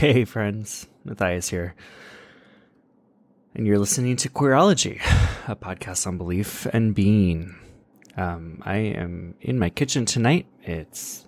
[0.00, 0.86] Hey, friends.
[1.04, 1.74] Matthias here.
[3.54, 4.98] And you're listening to Queerology,
[5.46, 7.54] a podcast on belief and being.
[8.16, 10.46] Um, I am in my kitchen tonight.
[10.62, 11.26] It's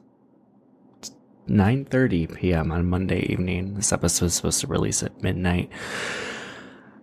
[1.50, 2.72] 9.30 p.m.
[2.72, 3.74] on Monday evening.
[3.74, 5.70] This episode is supposed to release at midnight.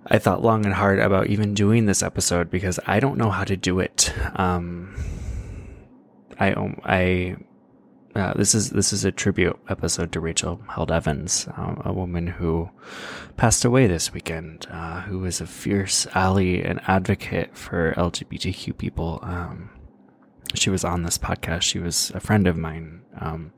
[0.08, 3.44] I thought long and hard about even doing this episode because I don't know how
[3.44, 4.12] to do it.
[4.34, 4.95] Um,
[6.40, 7.38] I, I
[8.16, 12.26] uh, this is this is a tribute episode to Rachel Held Evans, um, a woman
[12.28, 12.70] who
[13.38, 19.20] passed away this weekend, uh, who was a fierce ally and advocate for LGBTQ people.
[19.22, 19.70] Um,
[20.56, 21.62] she was on this podcast.
[21.62, 23.02] She was a friend of mine.
[23.20, 23.54] Um,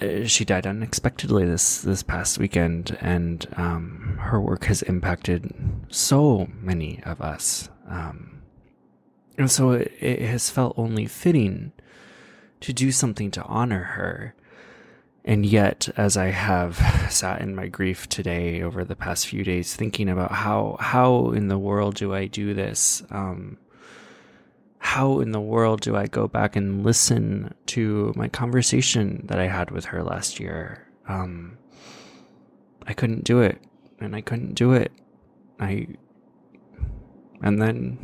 [0.00, 5.52] uh, she died unexpectedly this this past weekend, and um, her work has impacted
[5.90, 7.68] so many of us.
[7.88, 8.42] Um,
[9.36, 11.72] and so it, it has felt only fitting
[12.60, 14.34] to do something to honor her.
[15.24, 16.76] And yet, as I have
[17.10, 21.48] sat in my grief today over the past few days, thinking about how how in
[21.48, 23.02] the world do I do this?
[23.10, 23.58] Um,
[24.78, 29.46] how in the world do I go back and listen to my conversation that I
[29.46, 30.88] had with her last year?
[31.06, 31.58] Um,
[32.86, 33.60] I couldn't do it,
[34.00, 34.90] and I couldn't do it.
[35.60, 35.86] I,
[37.42, 37.98] and then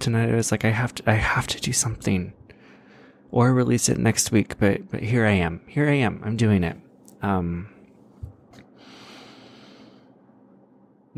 [0.00, 2.32] tonight I was like, I have to, I have to do something
[3.32, 4.58] or release it next week.
[4.58, 5.62] But but here I am.
[5.66, 6.22] Here I am.
[6.24, 6.76] I'm doing it.
[7.22, 7.68] Um,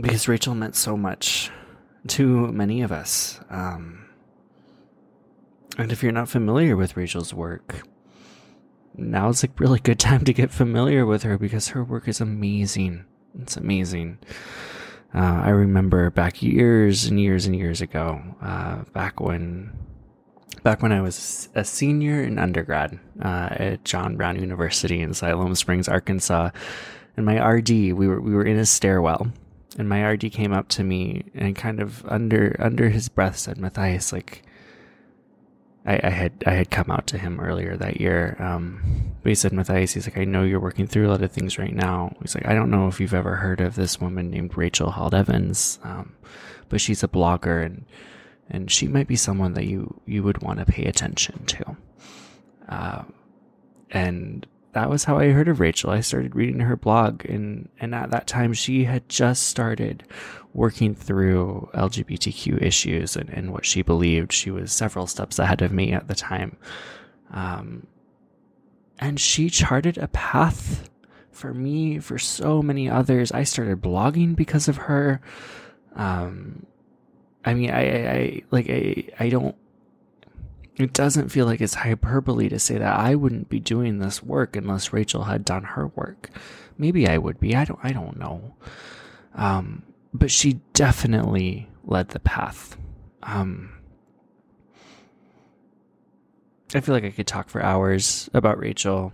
[0.01, 1.51] because Rachel meant so much
[2.09, 3.41] to many of us.
[3.51, 4.07] Um,
[5.77, 7.83] and if you're not familiar with Rachel's work,
[8.97, 13.05] now's a really good time to get familiar with her because her work is amazing.
[13.41, 14.19] It's amazing.
[15.15, 19.73] Uh, I remember back years and years and years ago, uh, back when
[20.63, 25.55] back when I was a senior in undergrad uh, at John Brown University in Siloam
[25.55, 26.51] Springs, Arkansas.
[27.17, 29.29] And my RD, we were we were in a stairwell,
[29.79, 33.59] and my RD came up to me and kind of under under his breath said,
[33.59, 34.43] "Matthias, like."
[35.87, 38.39] I, I had I had come out to him earlier that year.
[38.39, 41.31] Um, but he said, Matthias, he's like, I know you're working through a lot of
[41.31, 42.17] things right now.
[42.23, 45.15] He's like, I don't know if you've ever heard of this woman named Rachel Held
[45.15, 46.15] Evans, um,
[46.71, 47.85] but she's a blogger and
[48.51, 51.77] and she might be someone that you you would want to pay attention to.
[52.69, 53.03] Uh,
[53.91, 55.91] and that was how I heard of Rachel.
[55.91, 60.05] I started reading her blog, and and at that time she had just started
[60.53, 64.33] working through LGBTQ issues and, and what she believed.
[64.33, 66.57] She was several steps ahead of me at the time.
[67.33, 67.87] Um,
[68.99, 70.89] and she charted a path
[71.33, 73.33] for me, for so many others.
[73.33, 75.21] I started blogging because of her.
[75.97, 76.67] Um,
[77.45, 79.55] I mean, I, I, I like, I, I don't,
[80.77, 84.57] it doesn't feel like it's hyperbole to say that I wouldn't be doing this work
[84.57, 86.31] unless Rachel had done her work.
[86.77, 87.55] Maybe I would be.
[87.55, 88.55] I don't, I don't know.
[89.35, 89.83] Um,
[90.13, 92.77] but she definitely led the path.
[93.23, 93.73] Um,
[96.75, 99.13] I feel like I could talk for hours about Rachel.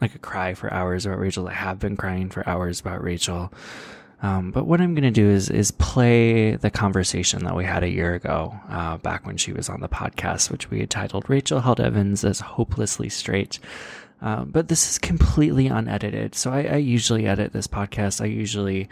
[0.00, 1.48] I could cry for hours about Rachel.
[1.48, 3.52] I have been crying for hours about Rachel.
[4.22, 7.82] Um, but what I'm going to do is is play the conversation that we had
[7.82, 11.28] a year ago, uh, back when she was on the podcast, which we had titled
[11.28, 13.58] "Rachel Held Evans as Hopelessly Straight."
[14.22, 18.22] Uh, but this is completely unedited, so I, I, usually edit this podcast.
[18.22, 18.88] I usually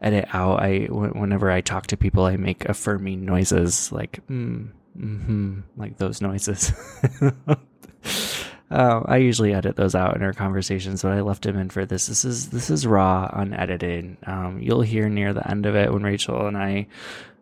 [0.00, 0.60] edit out.
[0.60, 6.20] I whenever I talk to people, I make affirming noises like mm, mm-hmm, like those
[6.20, 6.72] noises.
[8.70, 11.86] Uh, I usually edit those out in our conversations, but I left them in for
[11.86, 12.06] this.
[12.06, 14.16] This is this is raw, unedited.
[14.26, 16.86] Um, you'll hear near the end of it when Rachel and I,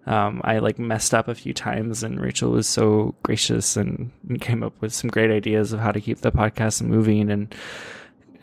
[0.06, 4.62] um, I like messed up a few times, and Rachel was so gracious and came
[4.62, 7.52] up with some great ideas of how to keep the podcast moving and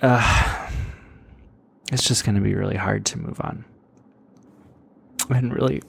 [0.04, 0.70] uh,
[1.92, 3.64] it's just going to be really hard to move on.
[5.30, 5.82] And really.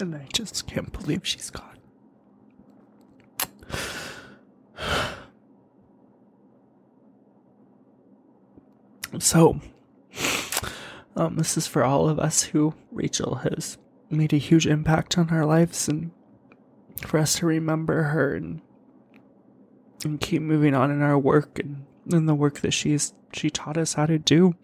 [0.00, 1.78] And I just can't believe she's gone.
[9.20, 9.60] So,
[11.14, 13.78] um, this is for all of us who Rachel has
[14.10, 16.10] made a huge impact on our lives, and
[17.06, 18.60] for us to remember her and
[20.04, 23.78] and keep moving on in our work and in the work that she's she taught
[23.78, 24.54] us how to do.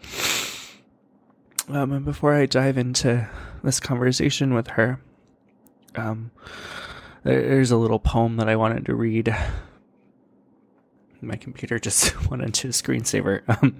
[1.69, 3.29] Um, and before I dive into
[3.63, 5.01] this conversation with her,
[5.97, 6.31] um,
[7.25, 9.35] there's a little poem that I wanted to read.
[11.21, 13.43] My computer just went into screensaver.
[13.49, 13.77] Um,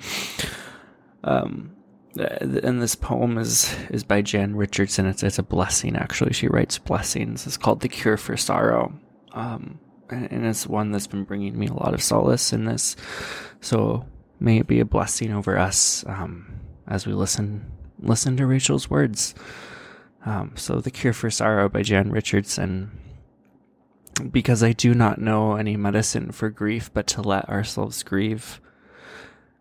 [1.23, 1.77] um,
[2.17, 5.07] and this poem is is by Jan Richardson.
[5.07, 6.33] It's it's a blessing actually.
[6.33, 7.47] She writes blessings.
[7.47, 8.93] It's called "The Cure for Sorrow,"
[9.33, 9.79] um,
[10.11, 12.97] and, and it's one that's been bringing me a lot of solace in this.
[13.61, 14.07] So
[14.41, 17.71] may it be a blessing over us um, as we listen
[18.01, 19.35] listen to Rachel's words.
[20.25, 22.91] Um, so, "The Cure for Sorrow" by Jan Richardson.
[24.31, 28.61] Because I do not know any medicine for grief, but to let ourselves grieve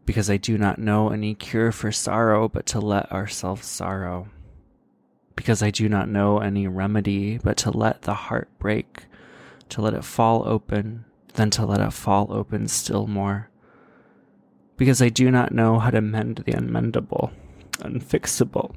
[0.10, 4.28] because I do not know any cure for sorrow but to let ourselves sorrow.
[5.36, 9.04] Because I do not know any remedy but to let the heart break,
[9.70, 13.52] to let it fall open, then to let it fall open still more.
[14.78, 17.30] Because I do not know how to mend the unmendable,
[17.74, 18.74] unfixable,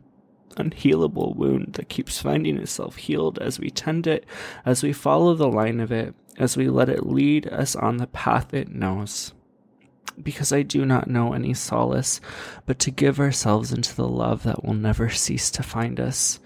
[0.56, 4.24] unhealable wound that keeps finding itself healed as we tend it,
[4.64, 8.06] as we follow the line of it, as we let it lead us on the
[8.06, 9.32] path it knows
[10.20, 12.20] because I do not know any solace
[12.66, 16.40] but to give ourselves into the love that will never cease to find us,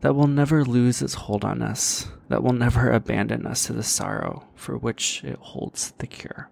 [0.00, 3.82] that will never lose its hold on us, that will never abandon us to the
[3.82, 6.50] sorrow for which it holds the cure.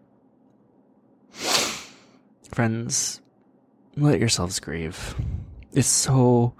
[2.50, 3.20] Friends,
[3.96, 5.14] let yourselves grieve.
[5.72, 6.54] It's so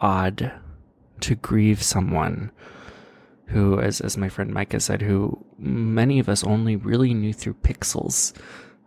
[0.00, 0.52] odd
[1.20, 2.50] to grieve someone
[3.46, 7.54] who, as, as my friend Micah said, who many of us only really knew through
[7.54, 8.32] pixels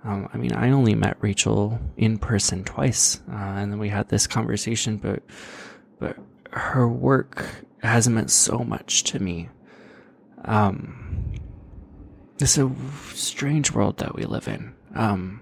[0.08, 4.08] um, I mean, I only met Rachel in person twice, uh, and then we had
[4.08, 4.98] this conversation.
[4.98, 5.24] But
[6.00, 6.18] but
[6.52, 7.46] her work
[7.82, 9.50] has meant so much to me.
[10.46, 11.34] Um,
[12.40, 12.72] it's a
[13.14, 15.42] strange world that we live in, um,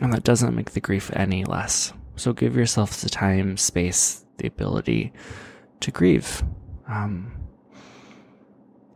[0.00, 1.92] and that doesn't make the grief any less.
[2.16, 5.12] So give yourself the time, space, the ability
[5.80, 6.42] to grieve,
[6.88, 7.32] um,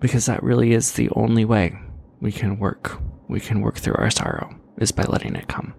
[0.01, 1.79] because that really is the only way
[2.21, 3.01] we can work.
[3.29, 5.75] We can work through our sorrow is by letting it come.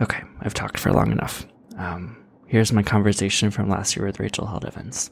[0.00, 1.46] Okay, I've talked for long enough.
[1.78, 2.16] Um,
[2.46, 5.10] here's my conversation from last year with Rachel Held Evans.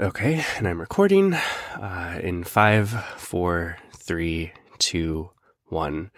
[0.00, 5.30] Okay, and I'm recording uh, in five, four, three, two,
[5.66, 6.12] one.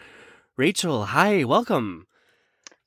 [0.57, 2.07] Rachel, hi, welcome.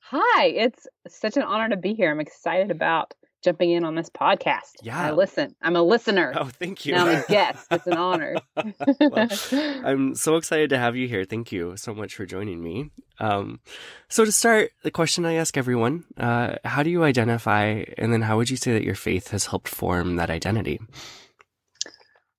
[0.08, 2.10] Hi, it's such an honor to be here.
[2.10, 4.72] I'm excited about jumping in on this podcast.
[4.82, 5.00] Yeah.
[5.00, 5.56] I listen.
[5.62, 6.34] I'm a listener.
[6.36, 6.92] Oh, thank you.
[6.92, 7.66] Now I'm a guest.
[7.70, 8.36] It's an honor.
[8.54, 11.24] well, I'm so excited to have you here.
[11.24, 12.90] Thank you so much for joining me.
[13.18, 13.60] Um,
[14.08, 18.20] so to start, the question I ask everyone, uh, how do you identify and then
[18.20, 20.80] how would you say that your faith has helped form that identity?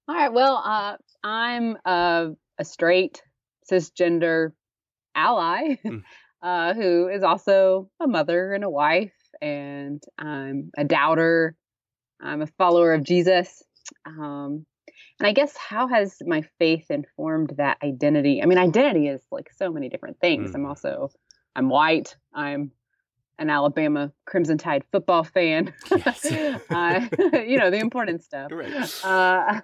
[0.08, 0.32] All right.
[0.32, 3.24] Well, uh, I'm a, a, straight
[3.72, 4.52] cisgender
[5.16, 6.04] ally mm.
[6.42, 11.56] uh, who is also a mother and a wife and I'm a doubter.
[12.22, 13.64] I'm a follower of Jesus.
[14.06, 14.66] Um,
[15.20, 18.42] and I guess how has my faith informed that identity?
[18.42, 20.52] I mean, identity is like so many different things.
[20.52, 20.56] Mm.
[20.56, 21.10] I'm also
[21.56, 22.16] I'm white.
[22.34, 22.72] I'm
[23.38, 25.74] an Alabama Crimson Tide football fan.
[25.92, 26.26] Yes.
[26.70, 27.08] uh,
[27.48, 28.52] you know the important stuff.
[28.52, 29.04] Right.
[29.04, 29.62] Uh,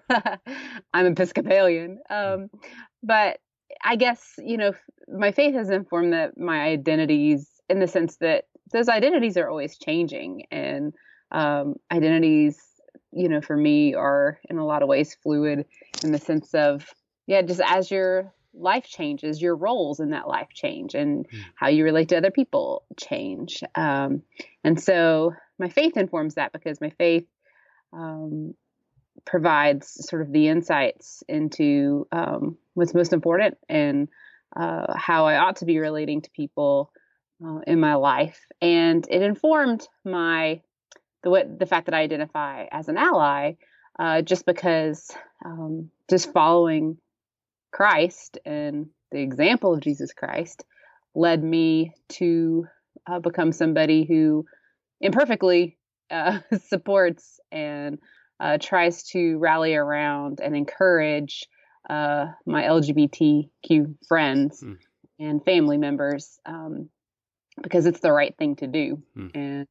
[0.93, 2.49] I'm Episcopalian, um,
[3.03, 3.39] but
[3.83, 4.73] I guess you know
[5.11, 9.77] my faith has informed that my identities in the sense that those identities are always
[9.77, 10.93] changing and
[11.31, 12.59] um, identities
[13.11, 15.65] you know for me are in a lot of ways fluid
[16.03, 16.85] in the sense of
[17.27, 21.39] yeah just as your life changes your roles in that life change and mm.
[21.55, 24.21] how you relate to other people change um,
[24.63, 27.25] and so my faith informs that because my faith
[27.93, 28.53] um,
[29.25, 34.07] provides sort of the insights into um, what's most important and
[34.55, 36.91] uh, how i ought to be relating to people
[37.45, 40.61] uh, in my life, and it informed my
[41.23, 43.53] the the fact that I identify as an ally,
[43.99, 45.09] uh, just because
[45.43, 46.97] um, just following
[47.71, 50.63] Christ and the example of Jesus Christ
[51.15, 52.65] led me to
[53.07, 54.45] uh, become somebody who
[54.99, 55.77] imperfectly
[56.09, 57.99] uh, supports and
[58.39, 61.47] uh, tries to rally around and encourage
[61.89, 64.77] uh, my LGBTQ friends mm.
[65.19, 66.89] and family members um,
[67.61, 69.01] because it's the right thing to do.
[69.17, 69.31] Mm.
[69.35, 69.67] And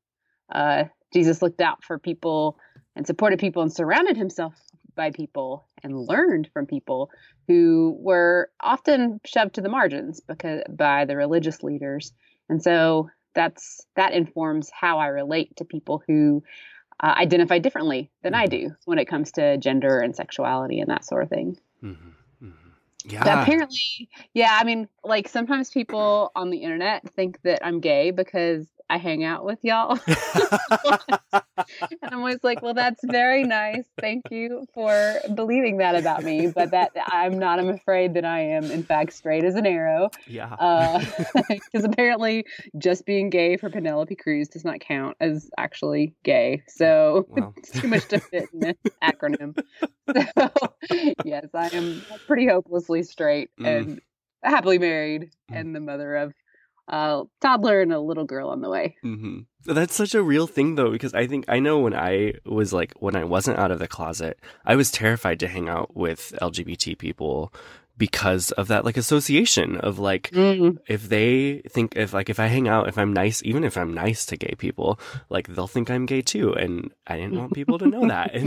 [0.52, 2.58] uh, Jesus looked out for people
[2.96, 4.54] and supported people and surrounded himself
[4.94, 7.10] by people and learned from people
[7.48, 12.12] who were often shoved to the margins because by the religious leaders.
[12.48, 16.42] And so that's that informs how I relate to people who
[17.02, 18.68] uh, identify differently than I mm-hmm.
[18.68, 21.56] do when it comes to gender and sexuality and that sort of thing.
[21.82, 22.46] Mm-hmm.
[22.46, 22.68] Mm-hmm.
[23.06, 23.24] Yeah.
[23.24, 24.58] But apparently, yeah.
[24.60, 29.22] I mean, like sometimes people on the internet think that I'm gay because I hang
[29.22, 29.96] out with y'all.
[31.32, 31.44] and
[32.02, 33.84] I'm always like, well, that's very nice.
[34.00, 36.48] Thank you for believing that about me.
[36.48, 40.10] But that I'm not, I'm afraid that I am, in fact, straight as an arrow.
[40.26, 40.56] Yeah.
[41.48, 42.44] Because uh, apparently
[42.78, 46.64] just being gay for Penelope Cruz does not count as actually gay.
[46.66, 49.56] So it's too much to fit in this acronym.
[50.12, 50.50] So,
[51.24, 53.66] yes, I am pretty hopelessly straight mm.
[53.66, 54.00] and
[54.42, 55.60] happily married mm.
[55.60, 56.32] and the mother of
[56.90, 58.96] a toddler and a little girl on the way.
[59.04, 59.40] Mm-hmm.
[59.72, 62.92] That's such a real thing, though, because I think I know when I was like,
[62.98, 66.98] when I wasn't out of the closet, I was terrified to hang out with LGBT
[66.98, 67.52] people
[68.00, 70.74] because of that like association of like mm.
[70.88, 73.92] if they think if like if I hang out if I'm nice even if I'm
[73.92, 77.78] nice to gay people like they'll think I'm gay too and I didn't want people
[77.78, 78.30] to know that.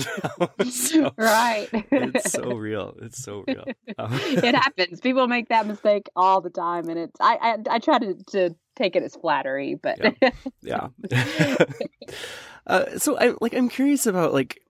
[0.57, 1.69] And so, right.
[1.91, 2.95] it's so real.
[3.01, 3.65] It's so real.
[3.99, 4.99] Um, it happens.
[4.99, 7.37] People make that mistake all the time and it's I
[7.69, 9.99] I, I try to, to take it as flattery but
[10.63, 11.57] yeah, yeah.
[12.65, 14.63] uh, so I like I'm curious about like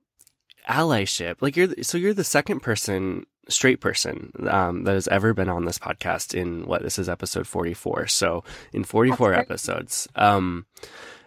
[0.67, 1.37] allyship.
[1.39, 5.65] Like you're so you're the second person straight person um, that has ever been on
[5.65, 10.65] this podcast in what this is episode 44 so in 44 episodes um,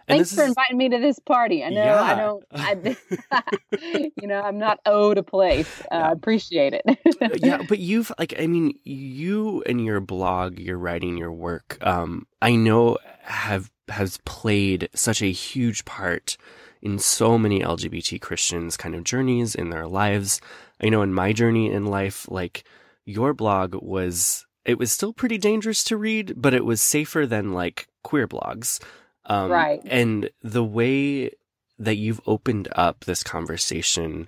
[0.07, 1.65] Thanks for is, inviting me to this party.
[1.65, 2.01] I know yeah.
[2.01, 5.81] I don't, I, you know, I'm not owed a place.
[5.91, 6.83] Uh, I appreciate it.
[7.21, 11.77] Uh, yeah, but you've like, I mean, you and your blog, your writing, your work,
[11.81, 16.37] um, I know have has played such a huge part
[16.81, 20.39] in so many LGBT Christians' kind of journeys in their lives.
[20.81, 22.63] I know in my journey in life, like
[23.05, 27.53] your blog was, it was still pretty dangerous to read, but it was safer than
[27.53, 28.81] like queer blogs.
[29.25, 29.81] Um, right.
[29.85, 31.31] And the way
[31.79, 34.27] that you've opened up this conversation,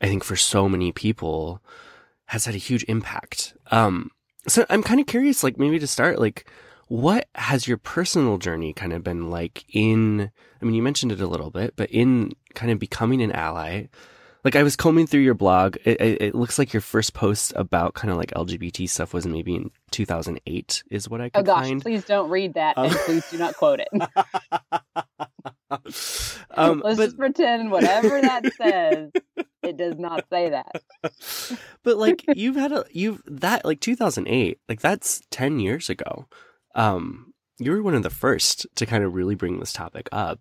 [0.00, 1.62] I think for so many people
[2.26, 3.54] has had a huge impact.
[3.70, 4.10] Um,
[4.48, 6.48] so I'm kind of curious, like maybe to start, like,
[6.88, 10.30] what has your personal journey kind of been like in,
[10.60, 13.86] I mean, you mentioned it a little bit, but in kind of becoming an ally,
[14.44, 15.76] like I was combing through your blog.
[15.84, 19.26] It, it, it, looks like your first post about kind of like LGBT stuff was
[19.26, 21.82] maybe in 2008 is what I could Oh gosh, find.
[21.82, 23.88] please don't read that um, and please do not quote it.
[26.50, 27.04] um, Let's but...
[27.04, 29.10] just pretend whatever that says,
[29.62, 30.72] it does not say that.
[31.84, 36.26] but like you've had a you've that like 2008, like that's 10 years ago.
[36.74, 40.40] Um, you were one of the first to kind of really bring this topic up.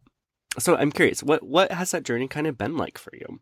[0.57, 3.39] So I'm curious, what what has that journey kind of been like for you?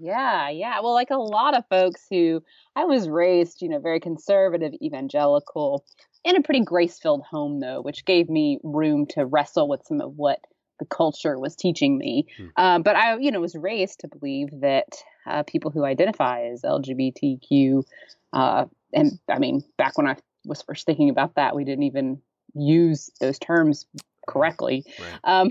[0.00, 0.80] Yeah, yeah.
[0.80, 2.42] Well, like a lot of folks who
[2.74, 5.84] I was raised, you know, very conservative, evangelical,
[6.24, 10.00] in a pretty grace filled home, though, which gave me room to wrestle with some
[10.00, 10.40] of what
[10.78, 12.26] the culture was teaching me.
[12.36, 12.46] Hmm.
[12.56, 14.88] Uh, but I, you know, was raised to believe that
[15.26, 17.84] uh, people who identify as LGBTQ,
[18.32, 18.64] uh,
[18.94, 20.16] and I mean, back when I
[20.46, 22.22] was first thinking about that, we didn't even
[22.54, 23.86] use those terms
[24.30, 24.84] correctly.
[24.98, 25.20] Right.
[25.24, 25.50] Um,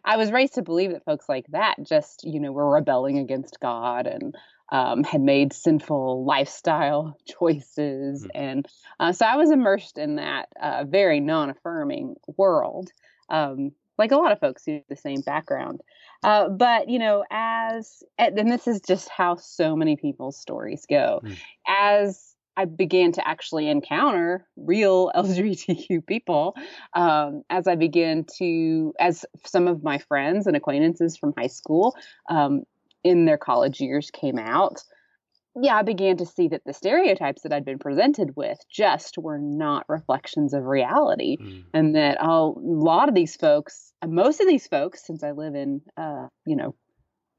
[0.04, 3.60] I was raised to believe that folks like that just, you know, were rebelling against
[3.60, 4.34] God and
[4.70, 8.22] um, had made sinful lifestyle choices.
[8.22, 8.30] Mm-hmm.
[8.34, 8.66] And
[8.98, 12.90] uh, so I was immersed in that uh, very non affirming world,
[13.28, 15.80] um, like a lot of folks who have the same background.
[16.22, 21.20] Uh, but, you know, as, and this is just how so many people's stories go.
[21.22, 21.38] Mm.
[21.66, 26.56] As I began to actually encounter real LGBTQ people
[26.94, 31.94] um, as I began to, as some of my friends and acquaintances from high school
[32.28, 32.62] um,
[33.04, 34.82] in their college years came out.
[35.58, 39.38] Yeah, I began to see that the stereotypes that I'd been presented with just were
[39.38, 41.64] not reflections of reality, mm.
[41.72, 45.80] and that a lot of these folks, most of these folks, since I live in,
[45.96, 46.74] uh, you know,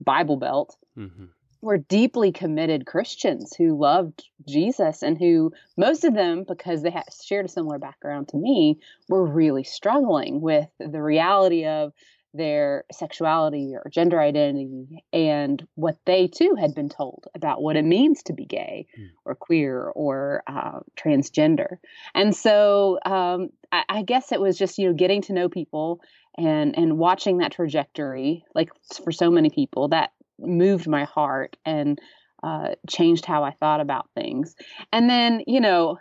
[0.01, 1.25] Bible Belt, mm-hmm
[1.61, 7.03] were deeply committed Christians who loved Jesus and who most of them because they had
[7.23, 11.93] shared a similar background to me were really struggling with the reality of
[12.33, 17.85] their sexuality or gender identity and what they too had been told about what it
[17.85, 19.09] means to be gay mm.
[19.25, 21.77] or queer or uh, transgender
[22.13, 26.01] and so um, I, I guess it was just you know getting to know people
[26.37, 28.69] and and watching that trajectory like
[29.03, 31.99] for so many people that moved my heart and
[32.43, 34.55] uh, changed how I thought about things.
[34.91, 35.97] And then, you know,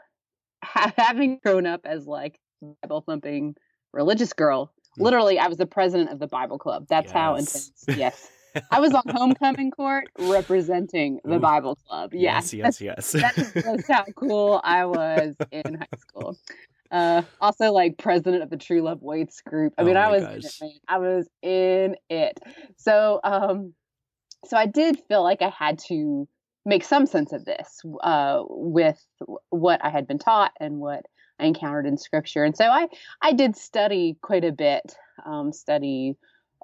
[0.63, 2.39] ha- having grown up as like
[2.83, 3.55] Bible thumping
[3.93, 5.05] religious girl, mm.
[5.05, 6.87] literally, I was the president of the Bible club.
[6.89, 7.13] That's yes.
[7.13, 7.85] how intense.
[7.89, 8.29] Yes.
[8.71, 11.41] I was on homecoming court representing the Ooh.
[11.41, 12.15] Bible club.
[12.15, 13.15] Yes, yes, yes.
[13.15, 13.53] yes.
[13.53, 16.39] That's how cool I was in high school.
[16.91, 19.75] Uh, also, like president of the True Love Waits group.
[19.77, 20.81] I mean, oh I was in it.
[20.89, 22.39] I was in it.
[22.77, 23.75] So, um,
[24.49, 26.29] so I did feel like I had to
[26.65, 29.03] make some sense of this uh, with
[29.51, 31.07] what I had been taught and what
[31.39, 32.45] I encountered in Scripture.
[32.45, 32.89] And so I
[33.23, 36.17] I did study quite a bit, um, study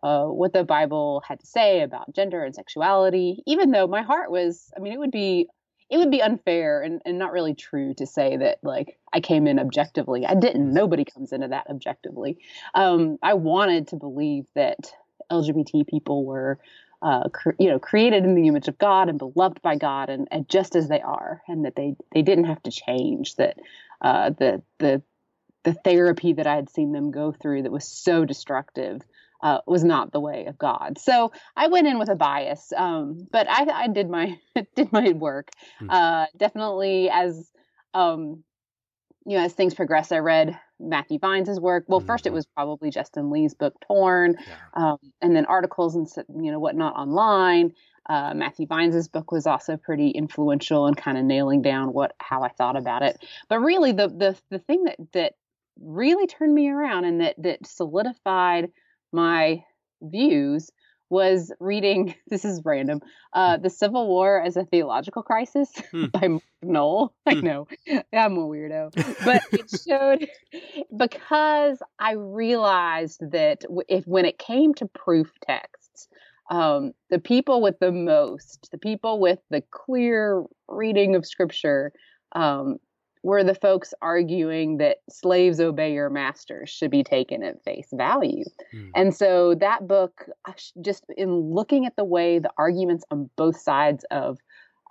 [0.02, 3.42] uh, what the Bible had to say about gender and sexuality.
[3.46, 5.48] Even though my heart was, I mean, it would be
[5.90, 9.46] it would be unfair and, and not really true to say that like I came
[9.46, 10.26] in objectively.
[10.26, 10.72] I didn't.
[10.72, 12.38] Nobody comes into that objectively.
[12.74, 14.90] Um, I wanted to believe that
[15.30, 16.58] LGBT people were
[17.02, 20.28] uh, cre- you know, created in the image of God and beloved by God, and,
[20.30, 23.34] and, just as they are, and that they they didn't have to change.
[23.36, 23.58] That
[24.00, 25.02] uh, the the
[25.64, 29.02] the therapy that I had seen them go through that was so destructive
[29.42, 30.98] uh, was not the way of God.
[30.98, 34.38] So I went in with a bias, um, but I, I, did my
[34.76, 35.50] did my work.
[35.78, 35.90] Hmm.
[35.90, 37.50] Uh, definitely as
[37.94, 38.44] um,
[39.24, 41.84] you know, as things progress, I read Matthew Vines' work.
[41.86, 42.06] Well, mm-hmm.
[42.06, 42.36] first it mm-hmm.
[42.36, 44.54] was probably Justin Lee's book Torn, yeah.
[44.74, 46.08] um, and then articles and
[46.44, 47.72] you know whatnot online.
[48.08, 52.42] Uh, Matthew Vines' book was also pretty influential in kind of nailing down what how
[52.42, 53.24] I thought about it.
[53.48, 55.34] But really, the the the thing that that
[55.80, 58.70] really turned me around and that that solidified
[59.12, 59.64] my
[60.02, 60.70] views
[61.12, 63.00] was reading this is random
[63.34, 63.62] uh, hmm.
[63.62, 66.06] the civil war as a theological crisis hmm.
[66.12, 67.40] by Mark Noll i hmm.
[67.40, 67.68] know
[68.12, 68.90] i'm a weirdo
[69.24, 70.26] but it showed
[70.96, 76.08] because i realized that if when it came to proof texts
[76.50, 81.92] um, the people with the most the people with the clear reading of scripture
[82.34, 82.78] um,
[83.22, 88.44] were the folks arguing that slaves obey your masters should be taken at face value.
[88.74, 88.90] Mm.
[88.94, 90.28] And so that book,
[90.80, 94.38] just in looking at the way the arguments on both sides of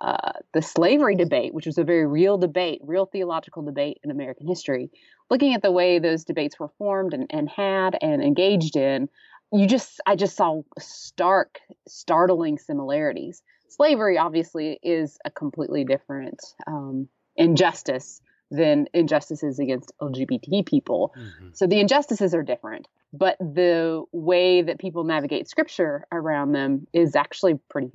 [0.00, 4.48] uh, the slavery debate, which was a very real debate, real theological debate in American
[4.48, 4.90] history,
[5.30, 9.08] looking at the way those debates were formed and, and had and engaged in,
[9.52, 13.42] you just, I just saw stark, startling similarities.
[13.68, 21.14] Slavery obviously is a completely different um, injustice than injustices against LGBT people.
[21.16, 21.48] Mm-hmm.
[21.54, 27.16] So the injustices are different, but the way that people navigate scripture around them is
[27.16, 27.90] actually pretty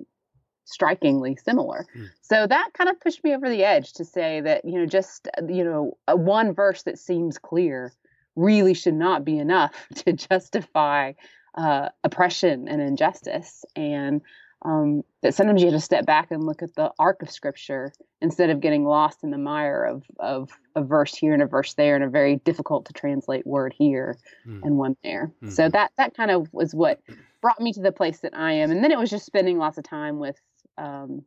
[0.66, 1.86] strikingly similar.
[1.96, 2.10] Mm.
[2.22, 5.28] So that kind of pushed me over the edge to say that, you know, just,
[5.48, 7.94] you know, a one verse that seems clear
[8.36, 11.14] really should not be enough to justify
[11.56, 13.64] uh, oppression and injustice.
[13.76, 14.22] And
[14.64, 17.94] um, that sometimes you have to step back and look at the arc of scripture
[18.22, 21.74] instead of getting lost in the mire of, of a verse here and a verse
[21.76, 24.60] there and a very difficult to translate word here mm.
[24.64, 25.32] and one there.
[25.44, 25.50] Mm-hmm.
[25.50, 27.00] So that that kind of was what
[27.42, 28.72] brought me to the place that I am.
[28.72, 30.36] And then it was just spending lots of time with
[30.78, 31.24] um,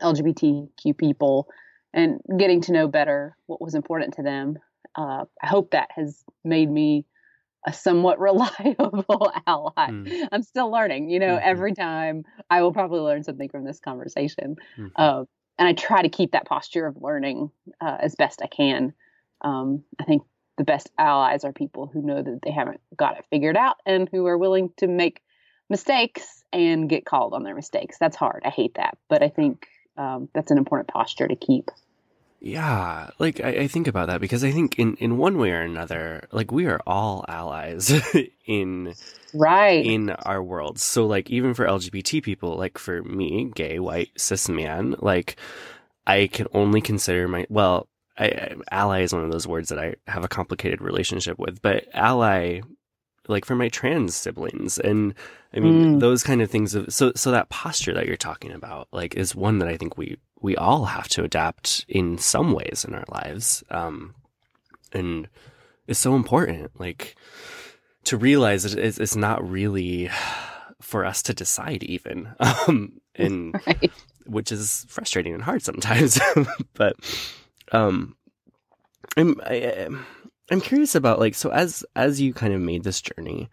[0.00, 1.48] LGBTQ people
[1.92, 4.58] and getting to know better what was important to them.
[4.96, 7.06] Uh, I hope that has made me
[7.66, 9.72] a somewhat reliable ally.
[9.76, 10.28] Mm.
[10.30, 11.10] I'm still learning.
[11.10, 11.48] You know, mm-hmm.
[11.48, 14.56] every time I will probably learn something from this conversation.
[14.78, 14.86] Mm-hmm.
[14.96, 15.24] Uh,
[15.58, 18.92] and I try to keep that posture of learning uh, as best I can.
[19.42, 20.22] Um, I think
[20.56, 24.08] the best allies are people who know that they haven't got it figured out and
[24.10, 25.20] who are willing to make
[25.68, 27.96] mistakes and get called on their mistakes.
[27.98, 28.42] That's hard.
[28.44, 28.96] I hate that.
[29.08, 31.70] But I think um, that's an important posture to keep.
[32.46, 35.62] Yeah, like I, I, think about that because I think in, in one way or
[35.62, 37.90] another, like we are all allies
[38.46, 38.92] in
[39.32, 40.78] right in our world.
[40.78, 45.36] So like even for LGBT people, like for me, gay, white, cis man, like
[46.06, 49.78] I can only consider my well, I, I, ally is one of those words that
[49.78, 52.60] I have a complicated relationship with, but ally
[53.26, 55.14] like for my trans siblings and
[55.54, 56.00] I mean mm.
[56.00, 59.34] those kind of things of so so that posture that you're talking about like is
[59.34, 63.04] one that I think we we all have to adapt in some ways in our
[63.08, 64.14] lives um
[64.92, 65.28] and
[65.86, 67.16] it's so important like
[68.04, 70.10] to realize that it's, it's not really
[70.80, 73.92] for us to decide even um and right.
[74.26, 76.18] which is frustrating and hard sometimes
[76.74, 76.96] but
[77.72, 78.16] um
[79.16, 79.88] I'm I,
[80.50, 83.48] I'm curious about like so as as you kind of made this journey,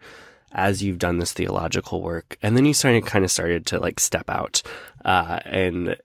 [0.52, 4.00] as you've done this theological work, and then you started kind of started to like
[4.00, 4.62] step out
[5.04, 5.96] uh, and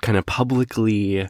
[0.00, 1.28] kind of publicly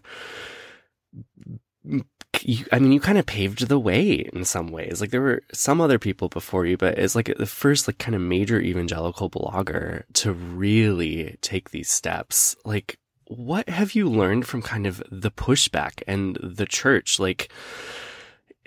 [2.72, 5.00] I mean, you kind of paved the way in some ways.
[5.00, 8.14] Like there were some other people before you, but it's like the first like kind
[8.14, 12.56] of major evangelical blogger to really take these steps.
[12.64, 17.18] Like, what have you learned from kind of the pushback and the church?
[17.20, 17.52] Like,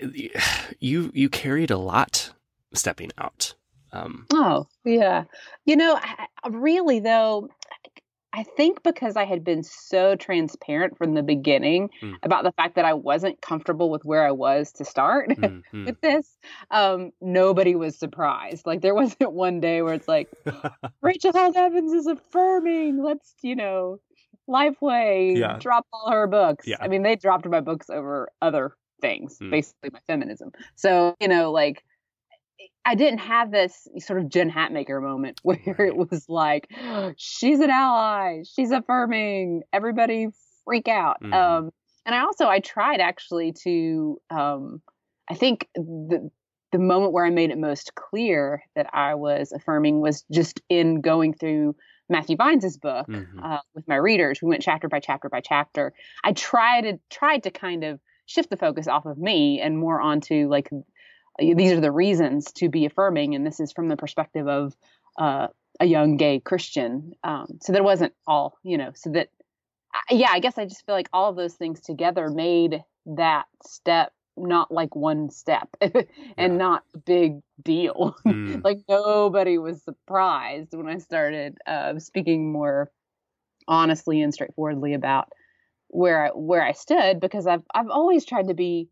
[0.78, 2.32] you you carried a lot
[2.72, 3.54] stepping out.
[3.92, 5.24] Um, oh yeah,
[5.64, 7.48] you know, I, really though,
[8.36, 12.16] I think because I had been so transparent from the beginning mm.
[12.22, 15.84] about the fact that I wasn't comfortable with where I was to start mm-hmm.
[15.86, 16.36] with this,
[16.70, 18.66] um, nobody was surprised.
[18.66, 20.28] Like there wasn't one day where it's like
[21.00, 23.02] Rachel Held Evans is affirming.
[23.02, 24.00] Let's you know,
[24.46, 25.56] Lifeway yeah.
[25.58, 26.66] drop all her books.
[26.66, 26.76] Yeah.
[26.78, 29.50] I mean, they dropped my books over other things, mm.
[29.50, 30.52] basically my feminism.
[30.74, 31.84] So you know, like
[32.84, 36.70] I didn't have this sort of Jen Hatmaker moment where it was like,
[37.16, 40.28] she's an ally, she's affirming, everybody
[40.64, 41.16] freak out.
[41.22, 41.32] Mm-hmm.
[41.32, 41.70] Um,
[42.04, 44.80] and I also I tried actually to um,
[45.28, 46.30] I think the
[46.72, 51.00] the moment where I made it most clear that I was affirming was just in
[51.00, 51.76] going through
[52.08, 53.38] Matthew Vines's book mm-hmm.
[53.42, 54.40] uh, with my readers.
[54.42, 55.92] We went chapter by chapter by chapter.
[56.22, 60.00] I tried to tried to kind of shift the focus off of me and more
[60.00, 60.70] onto like
[61.38, 64.74] these are the reasons to be affirming, and this is from the perspective of
[65.18, 65.48] uh,
[65.80, 67.12] a young gay Christian.
[67.24, 69.28] Um, so that wasn't all, you know, so that,
[70.10, 74.12] yeah, I guess I just feel like all of those things together made that step
[74.36, 76.46] not like one step and yeah.
[76.48, 78.16] not a big deal.
[78.26, 78.62] Mm.
[78.64, 82.90] like nobody was surprised when I started uh, speaking more
[83.68, 85.32] honestly and straightforwardly about
[85.88, 88.88] where I, where I stood because I've I've always tried to be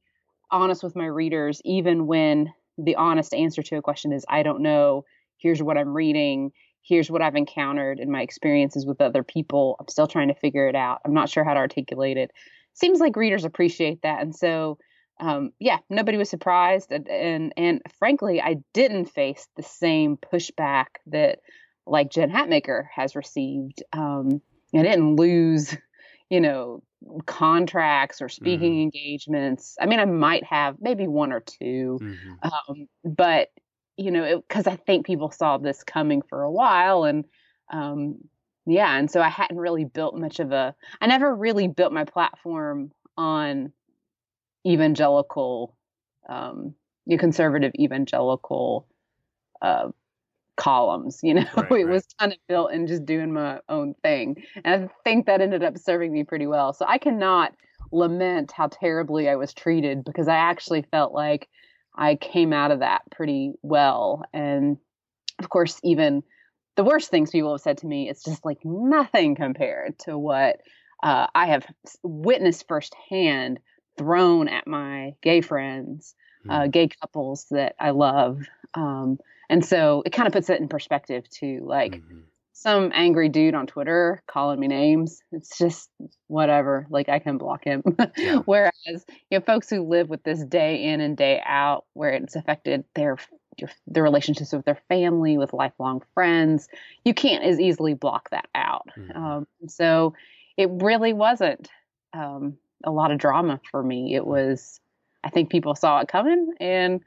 [0.51, 4.63] honest with my readers, even when the honest answer to a question is, I don't
[4.63, 5.05] know.
[5.39, 6.53] Here's what I'm reading.
[6.83, 9.77] Here's what I've encountered in my experiences with other people.
[9.81, 11.01] I'm still trying to figure it out.
[11.05, 12.31] I'm not sure how to articulate it.
[12.75, 14.21] Seems like readers appreciate that.
[14.21, 14.79] And so,
[15.21, 16.91] um, yeah, nobody was surprised.
[16.91, 21.39] And, and, and frankly, I didn't face the same pushback that
[21.87, 23.83] like Jen Hatmaker has received.
[23.93, 24.41] Um,
[24.75, 25.77] I didn't lose,
[26.29, 26.83] you know,
[27.27, 28.83] contracts or speaking mm-hmm.
[28.83, 29.77] engagements.
[29.81, 32.33] I mean, I might have maybe one or 2 mm-hmm.
[32.43, 33.49] um, but
[33.97, 37.25] you know, because I think people saw this coming for a while, and
[37.73, 38.17] um,
[38.67, 40.75] yeah, and so I hadn't really built much of a.
[41.01, 43.73] I never really built my platform on
[44.67, 45.77] evangelical,
[46.29, 46.75] um,
[47.19, 48.89] conservative evangelical
[49.63, 49.91] uh,
[50.57, 51.47] columns you know?
[51.57, 51.89] Right, it right.
[51.89, 54.43] was kind of built in just doing my own thing.
[54.65, 56.73] And i think that ended up serving me pretty well.
[56.73, 57.53] So i cannot
[57.93, 61.49] lament how terribly i was treated because i actually felt like
[61.95, 64.25] i came out of that pretty well.
[64.33, 64.79] And
[65.39, 66.23] of course even
[66.77, 70.61] the worst things people have said to me it's just like nothing compared to what
[71.03, 71.67] uh, i have
[72.03, 73.59] witnessed firsthand
[73.99, 76.15] thrown at my gay friends
[76.49, 76.71] uh, hmm.
[76.71, 78.43] gay couples that i love.
[78.75, 79.19] Um,
[79.55, 81.61] and so it kind of puts it in perspective too.
[81.65, 82.23] Like mm-hmm.
[82.55, 85.23] some angry dude on Twitter calling me names.
[85.31, 85.89] It's just
[86.27, 86.89] whatever.
[86.91, 87.85] Like I can block him.
[88.19, 88.39] Yeah.
[88.47, 88.75] Whereas,
[89.31, 92.83] you know, folks who live with this day in and day out, where it's affected
[92.97, 93.17] their
[93.87, 96.67] their relationships with their family, with lifelong friends,
[97.05, 98.89] you can't as easily block that out.
[98.99, 99.17] Mm-hmm.
[99.17, 100.15] Um, so
[100.57, 101.71] it really wasn't
[102.13, 104.17] um, a lot of drama for me.
[104.17, 104.81] It was,
[105.23, 107.03] I think people saw it coming and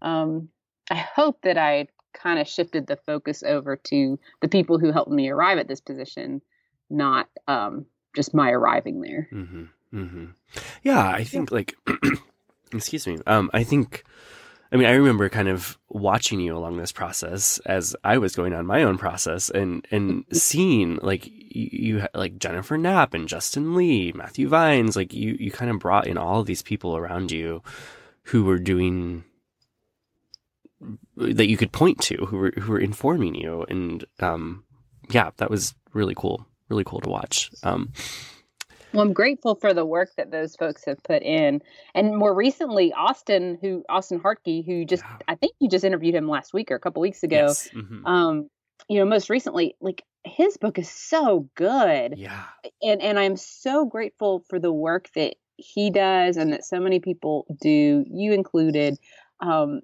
[0.00, 0.48] um,
[0.92, 5.10] I hope that I kind of shifted the focus over to the people who helped
[5.10, 6.42] me arrive at this position,
[6.90, 9.26] not um, just my arriving there.
[9.32, 9.64] Mm-hmm.
[9.94, 10.24] Mm-hmm.
[10.82, 11.54] Yeah, I think yeah.
[11.54, 11.74] like,
[12.74, 13.20] excuse me.
[13.26, 14.04] Um, I think,
[14.70, 18.52] I mean, I remember kind of watching you along this process as I was going
[18.52, 23.74] on my own process, and and seeing like you, you like Jennifer Knapp and Justin
[23.74, 27.32] Lee, Matthew Vines, like you you kind of brought in all of these people around
[27.32, 27.62] you
[28.24, 29.24] who were doing
[31.16, 33.64] that you could point to who were who were informing you.
[33.68, 34.64] And um,
[35.10, 37.50] yeah that was really cool really cool to watch.
[37.62, 37.92] Um,
[38.92, 41.60] well i'm grateful for the work that those folks have put in.
[41.94, 45.18] And more recently austin who austin hartke who just yeah.
[45.28, 47.46] i think you just interviewed him last week or a couple weeks ago.
[47.48, 47.68] Yes.
[47.74, 48.06] mm-hmm.
[48.06, 48.48] um,
[48.88, 52.14] you know most recently like his book is so good.
[52.16, 52.44] Yeah.
[52.82, 57.00] And and i'm so grateful for the work that he does and that so many
[57.00, 58.98] people do you included.
[59.40, 59.80] Um,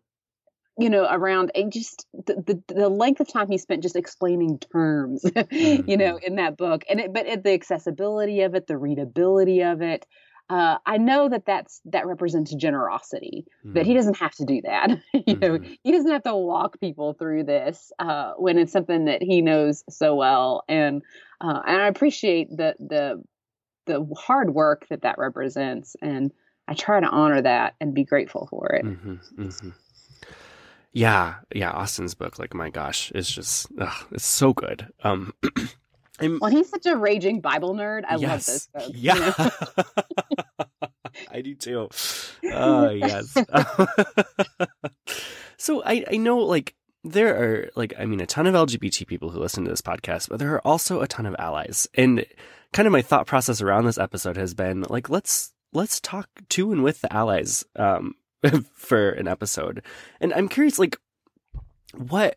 [0.79, 4.59] you know, around and just the, the, the length of time he spent just explaining
[4.59, 5.91] terms, mm-hmm.
[5.91, 6.27] you know, mm-hmm.
[6.27, 10.07] in that book, and it, but it, the accessibility of it, the readability of it,
[10.51, 13.45] uh, I know that that's that represents generosity.
[13.65, 13.75] Mm-hmm.
[13.75, 14.91] That he doesn't have to do that.
[15.13, 15.41] you mm-hmm.
[15.41, 19.43] know, he doesn't have to walk people through this uh, when it's something that he
[19.43, 21.03] knows so well, and
[21.41, 23.23] uh, and I appreciate the the
[23.87, 26.31] the hard work that that represents and
[26.69, 28.85] I try to honor that and be grateful for it.
[28.85, 29.71] Mm-hmm, mm-hmm.
[30.93, 31.71] Yeah, yeah.
[31.71, 34.89] Austin's book, like my gosh, is just ugh, it's so good.
[35.03, 35.33] Um,
[36.21, 38.05] well, he's such a raging Bible nerd.
[38.09, 38.97] I yes, love this.
[38.97, 39.51] yeah, you know?
[41.31, 41.89] I do too.
[42.53, 43.35] Oh yes.
[45.57, 46.75] so I I know like
[47.05, 50.29] there are like I mean a ton of LGBT people who listen to this podcast,
[50.29, 51.87] but there are also a ton of allies.
[51.95, 52.25] And
[52.73, 56.73] kind of my thought process around this episode has been like let's let's talk to
[56.73, 58.15] and with the allies um,
[58.75, 59.83] for an episode.
[60.21, 60.97] And I'm curious like
[61.95, 62.37] what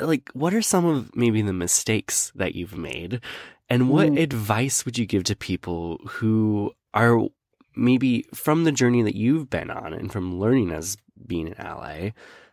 [0.00, 3.20] like what are some of maybe the mistakes that you've made
[3.68, 4.20] and what mm.
[4.20, 7.26] advice would you give to people who are
[7.74, 12.10] maybe from the journey that you've been on and from learning as being an ally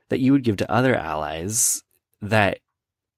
[0.10, 1.84] that you would give to other allies
[2.22, 2.60] that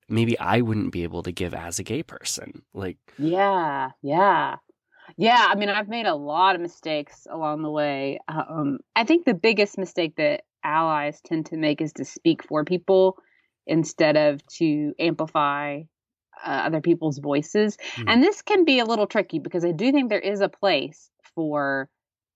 [0.08, 2.63] maybe I wouldn't be able to give as a gay person.
[2.74, 4.58] Like Yeah, yeah.
[5.17, 8.19] Yeah, I mean I've made a lot of mistakes along the way.
[8.28, 12.63] Um I think the biggest mistake that allies tend to make is to speak for
[12.65, 13.17] people
[13.67, 15.82] instead of to amplify
[16.43, 17.78] uh, other people's voices.
[17.95, 18.04] Mm.
[18.08, 21.10] And this can be a little tricky because I do think there is a place
[21.36, 21.89] for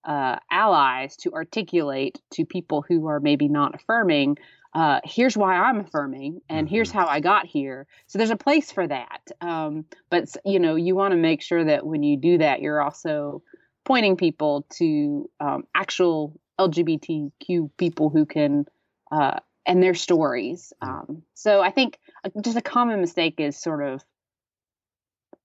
[0.04, 4.36] uh, allies to articulate to people who are maybe not affirming
[4.76, 6.74] uh, here's why I'm affirming, and mm-hmm.
[6.74, 7.86] here's how I got here.
[8.08, 9.22] So there's a place for that.
[9.40, 12.82] Um, but you know, you want to make sure that when you do that, you're
[12.82, 13.42] also
[13.86, 18.66] pointing people to um, actual LGBTQ people who can
[19.10, 20.74] uh, and their stories.
[20.84, 20.88] Mm.
[20.88, 24.04] Um, so I think uh, just a common mistake is sort of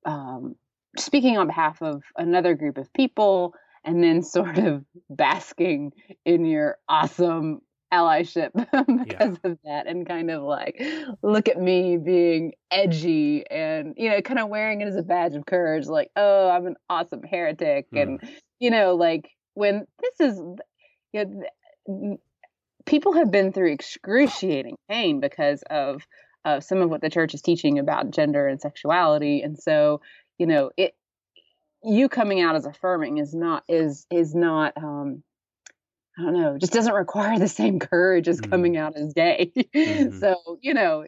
[0.06, 0.58] um,
[0.98, 3.54] speaking on behalf of another group of people
[3.86, 5.94] and then sort of basking
[6.26, 7.62] in your awesome
[7.94, 9.52] allyship because yeah.
[9.52, 10.82] of that and kind of like
[11.22, 15.36] look at me being edgy and you know kind of wearing it as a badge
[15.36, 18.02] of courage like oh i'm an awesome heretic mm.
[18.02, 20.42] and you know like when this is
[21.14, 21.46] you
[21.88, 22.18] know,
[22.86, 26.06] people have been through excruciating pain because of
[26.44, 30.02] of some of what the church is teaching about gender and sexuality and so
[30.38, 30.96] you know it
[31.84, 35.24] you coming out as affirming is not is is not um
[36.22, 38.52] I don't know, just doesn't require the same courage as mm-hmm.
[38.52, 39.52] coming out as gay.
[39.82, 40.20] Mm-hmm.
[40.20, 41.06] so, you know,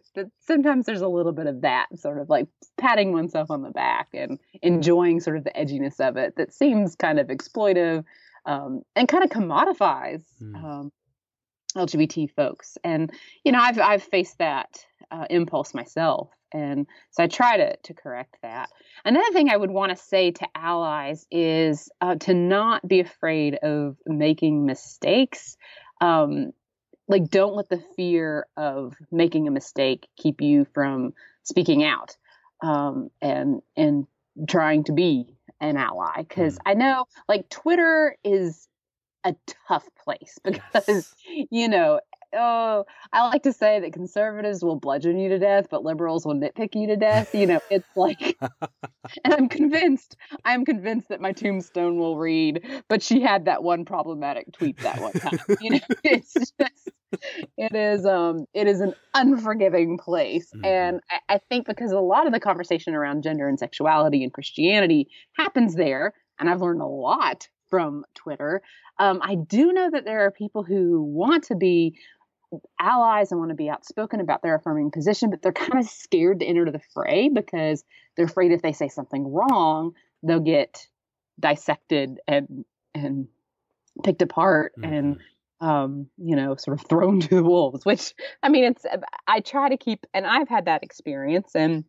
[0.48, 2.48] sometimes there's a little bit of that sort of like
[2.78, 6.96] patting oneself on the back and enjoying sort of the edginess of it that seems
[6.96, 8.04] kind of exploitive
[8.46, 10.56] um, and kind of commodifies mm.
[10.64, 10.92] um,
[11.76, 12.78] LGBT folks.
[12.84, 13.12] And,
[13.44, 16.30] you know, I've, I've faced that uh, impulse myself.
[16.52, 18.70] And so I try to, to correct that.
[19.06, 23.56] Another thing I would want to say to allies is uh, to not be afraid
[23.56, 25.56] of making mistakes.
[26.02, 26.52] Um,
[27.08, 32.18] like, don't let the fear of making a mistake keep you from speaking out
[32.62, 34.08] um, and and
[34.48, 36.24] trying to be an ally.
[36.28, 36.62] Because mm.
[36.66, 38.68] I know, like, Twitter is
[39.24, 39.36] a
[39.68, 41.16] tough place because yes.
[41.50, 42.00] you know
[42.36, 46.36] oh, I like to say that conservatives will bludgeon you to death, but liberals will
[46.36, 47.34] nitpick you to death.
[47.34, 48.38] You know, it's like,
[49.24, 50.16] and I'm convinced,
[50.46, 55.02] I'm convinced that my tombstone will read, but she had that one problematic tweet that
[55.02, 55.40] one time.
[55.62, 56.90] You know, it's just,
[57.58, 60.50] it is, um, it is an unforgiving place.
[60.54, 60.66] Mm-hmm.
[60.66, 64.34] And I, I think because a lot of the conversation around gender and sexuality and
[64.34, 68.62] Christianity happens there, and I've learned a lot from Twitter.
[69.00, 71.98] Um, I do know that there are people who want to be
[72.80, 76.40] allies and want to be outspoken about their affirming position, but they're kind of scared
[76.40, 77.84] to enter the fray because
[78.16, 80.88] they're afraid if they say something wrong, they'll get
[81.40, 83.28] dissected and and
[84.04, 84.94] picked apart mm-hmm.
[84.94, 85.20] and
[85.62, 87.86] um, you know, sort of thrown to the wolves.
[87.86, 88.86] Which I mean, it's
[89.28, 91.86] I try to keep, and I've had that experience, and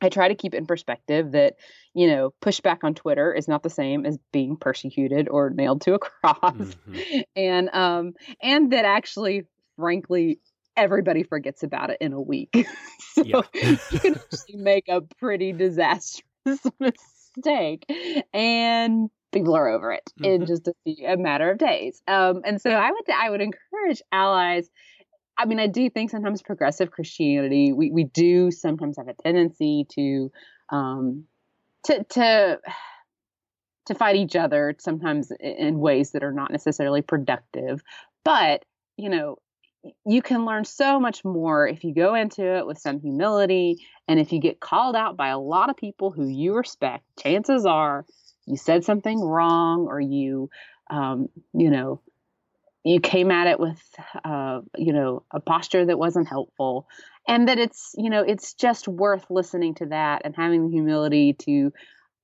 [0.00, 1.54] I try to keep in perspective that
[1.94, 5.94] you know pushback on Twitter is not the same as being persecuted or nailed to
[5.94, 7.20] a cross, mm-hmm.
[7.36, 9.44] and um, and that actually
[9.76, 10.40] frankly
[10.76, 12.54] everybody forgets about it in a week.
[13.14, 13.22] so
[13.54, 16.22] you can actually make a pretty disastrous
[16.80, 17.84] mistake
[18.32, 20.42] and people are over it mm-hmm.
[20.42, 22.02] in just a, few, a, matter of days.
[22.06, 24.68] Um, and so I would I would encourage allies.
[25.38, 29.86] I mean, I do think sometimes progressive Christianity we we do sometimes have a tendency
[29.90, 30.30] to
[30.70, 31.24] um,
[31.84, 32.60] to to
[33.86, 37.82] to fight each other sometimes in ways that are not necessarily productive.
[38.24, 38.64] But
[38.96, 39.36] you know,
[40.04, 44.20] you can learn so much more if you go into it with some humility and
[44.20, 47.04] if you get called out by a lot of people who you respect.
[47.18, 48.04] Chances are
[48.46, 50.50] you said something wrong or you
[50.88, 52.00] um, you know
[52.84, 53.82] you came at it with
[54.24, 56.86] uh, you know a posture that wasn't helpful
[57.26, 61.32] and that it's you know it's just worth listening to that and having the humility
[61.32, 61.72] to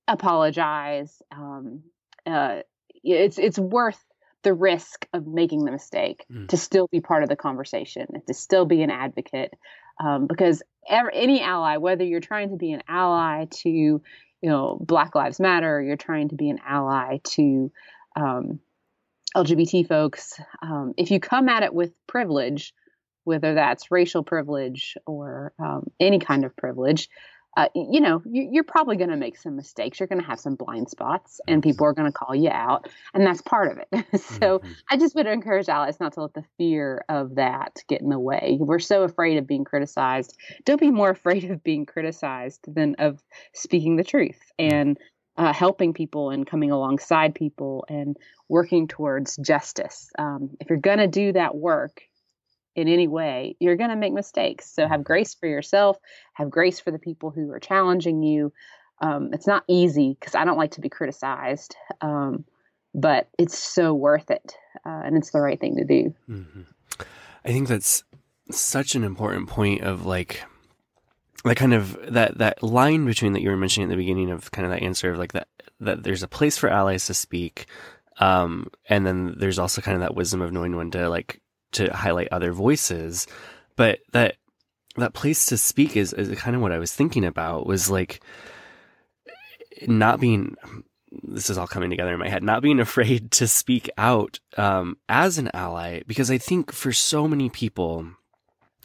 [0.07, 1.83] apologize um,
[2.25, 2.59] uh,
[3.03, 4.01] it's it's worth
[4.43, 6.47] the risk of making the mistake Mm.
[6.49, 9.53] to still be part of the conversation, to still be an advocate.
[9.99, 14.01] Um, because ever, any ally, whether you're trying to be an ally to, you
[14.41, 17.71] know, Black Lives Matter, or you're trying to be an ally to
[18.15, 18.59] um,
[19.35, 22.73] LGBT folks, um, if you come at it with privilege,
[23.23, 27.09] whether that's racial privilege or um, any kind of privilege,
[27.55, 29.99] uh, you know, you, you're probably going to make some mistakes.
[29.99, 32.89] You're going to have some blind spots, and people are going to call you out,
[33.13, 34.21] and that's part of it.
[34.21, 34.75] so Mhm.
[34.89, 38.19] I just would encourage allies not to let the fear of that get in the
[38.19, 38.57] way.
[38.59, 40.35] We're so afraid of being criticized.
[40.65, 43.21] Don't be more afraid of being criticized than of
[43.53, 44.97] speaking the truth and
[45.37, 48.17] uh, helping people and coming alongside people and
[48.49, 50.11] working towards justice.
[50.17, 52.03] Um, if you're going to do that work
[52.75, 54.69] in any way, you're going to make mistakes.
[54.71, 55.97] So have grace for yourself,
[56.33, 58.51] have grace for the people who are challenging you.
[58.99, 62.45] Um, it's not easy because I don't like to be criticized, um,
[62.93, 64.55] but it's so worth it.
[64.85, 66.13] Uh, and it's the right thing to do.
[66.29, 66.65] Mhm.
[67.45, 68.03] I think that's
[68.51, 70.43] such an important point of like
[71.43, 74.51] that kind of that that line between that you were mentioning at the beginning of
[74.51, 75.47] kind of that answer of like that
[75.79, 77.65] that there's a place for allies to speak
[78.19, 81.41] um and then there's also kind of that wisdom of knowing when to like
[81.73, 83.27] to highlight other voices
[83.75, 84.35] but that
[84.95, 88.21] that place to speak is, is kind of what I was thinking about was like
[89.87, 90.55] not being
[91.23, 94.97] this is all coming together in my head not being afraid to speak out um,
[95.09, 98.07] as an ally because i think for so many people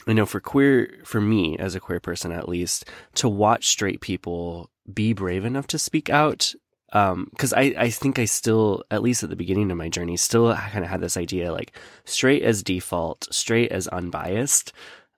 [0.07, 4.01] i know for queer for me as a queer person at least to watch straight
[4.01, 6.55] people be brave enough to speak out
[6.91, 10.55] because I, I think I still, at least at the beginning of my journey, still
[10.55, 11.73] kind of had this idea like
[12.05, 14.73] straight as default, straight as unbiased.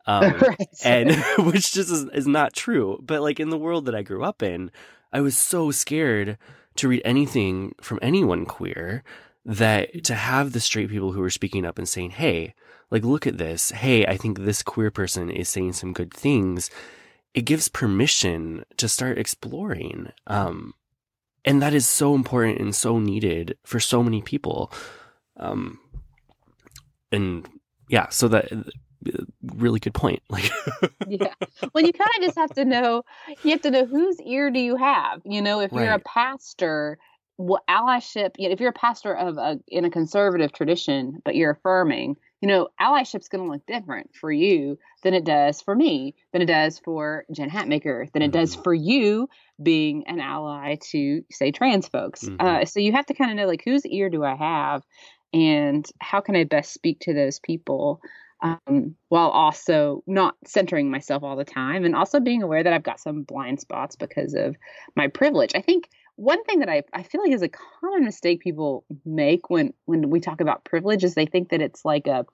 [0.06, 0.68] Um, right.
[0.84, 2.98] and which just is, is not true.
[3.02, 4.70] But like in the world that I grew up in,
[5.12, 6.38] I was so scared
[6.76, 9.02] to read anything from anyone queer
[9.44, 12.54] that to have the straight people who were speaking up and saying, Hey,
[12.90, 13.70] like, look at this.
[13.70, 16.70] Hey, I think this queer person is saying some good things.
[17.34, 20.10] It gives permission to start exploring.
[20.26, 20.74] Um,
[21.44, 24.72] and that is so important and so needed for so many people.
[25.36, 25.78] Um,
[27.12, 27.48] and
[27.88, 28.52] yeah, so that
[29.42, 30.22] really good point.
[30.30, 30.50] Like,
[31.08, 31.34] yeah.
[31.74, 33.02] Well, you kind of just have to know.
[33.42, 35.20] You have to know whose ear do you have.
[35.24, 36.98] You know, if you're a pastor,
[37.36, 38.32] what allyship?
[38.38, 42.16] You know, if you're a pastor of a in a conservative tradition, but you're affirming,
[42.40, 46.42] you know, allyship's going to look different for you than it does for me, than
[46.42, 49.28] it does for Jen Hatmaker, than it does for you
[49.62, 52.24] being an ally to say trans folks.
[52.24, 52.40] Mhm.
[52.40, 54.82] Uh, so you have to kind of know like whose ear do I have,
[55.32, 58.00] and how can I best speak to those people
[58.42, 62.82] um, while also not centering myself all the time and also being aware that I've
[62.82, 64.56] got some blind spots because of
[64.96, 65.52] my privilege.
[65.54, 65.90] I think
[66.20, 70.10] one thing that I, I feel like is a common mistake people make when, when
[70.10, 72.26] we talk about privilege is they think that it's like a,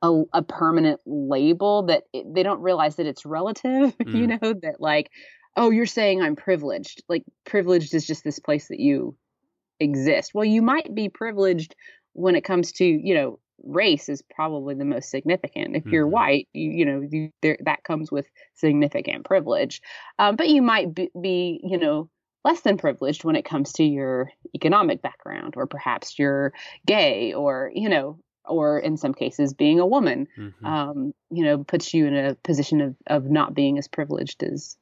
[0.00, 4.40] a, a permanent label that it, they don't realize that it's relative, you Mm.
[4.40, 5.10] know, that like,
[5.56, 7.02] oh, you're saying I'm privileged.
[7.08, 9.16] Like privileged is just this place that you
[9.80, 10.32] exist.
[10.34, 11.74] Well, you might be privileged
[12.12, 15.74] when it comes to, you know, race is probably the most significant.
[15.76, 16.10] If you're Mhm.
[16.10, 19.80] white, you, you know, you, there, that comes with significant privilege.
[20.18, 22.08] Um, but you might be, be, you know,
[22.44, 26.52] less than privileged when it comes to your economic background, or perhaps you're
[26.86, 30.52] gay, or, you know, or in some cases being a woman, Mhm.
[30.64, 34.76] um, you know, puts you in a position of, of not being as privileged as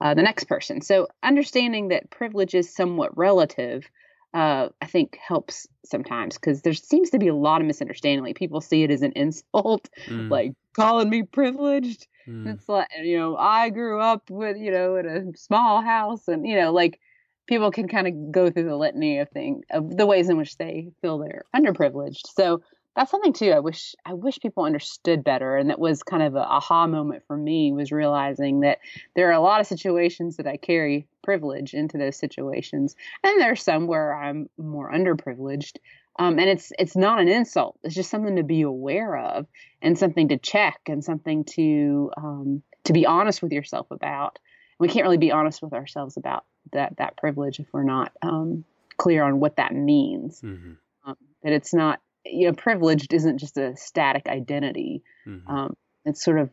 [0.00, 0.80] uh, the next person.
[0.82, 3.88] So understanding that privilege is somewhat relative,
[4.34, 8.22] uh, I think helps sometimes because there seems to be a lot of misunderstanding.
[8.22, 12.06] Like people see it as an insult, Mm, like calling me privileged.
[12.26, 16.28] mm, It's like, you know, I grew up with, you know, in a small house
[16.28, 17.00] and, you know, like
[17.46, 20.56] people can kind of go through the litany of things, of the ways in which
[20.56, 22.26] they feel they're underprivileged.
[22.34, 22.62] So
[22.96, 23.52] that's something too.
[23.52, 25.56] I wish, I wish people understood better.
[25.56, 28.78] And that was kind of a aha moment for me was realizing that
[29.14, 32.96] there are a lot of situations that I carry privilege into those situations.
[33.22, 35.76] And there are some where I'm more underprivileged.
[36.18, 37.78] Um, and it's it's not an insult.
[37.84, 39.46] It's just something to be aware of
[39.82, 44.38] and something to check and something to um, to be honest with yourself about.
[44.78, 48.64] We can't really be honest with ourselves about that that privilege if we're not um,
[48.96, 50.40] clear on what that means.
[50.42, 55.02] mhm, Um, that it's not you know privileged isn't just a static identity.
[55.26, 55.48] mhm.
[55.48, 56.50] Um, it's sort of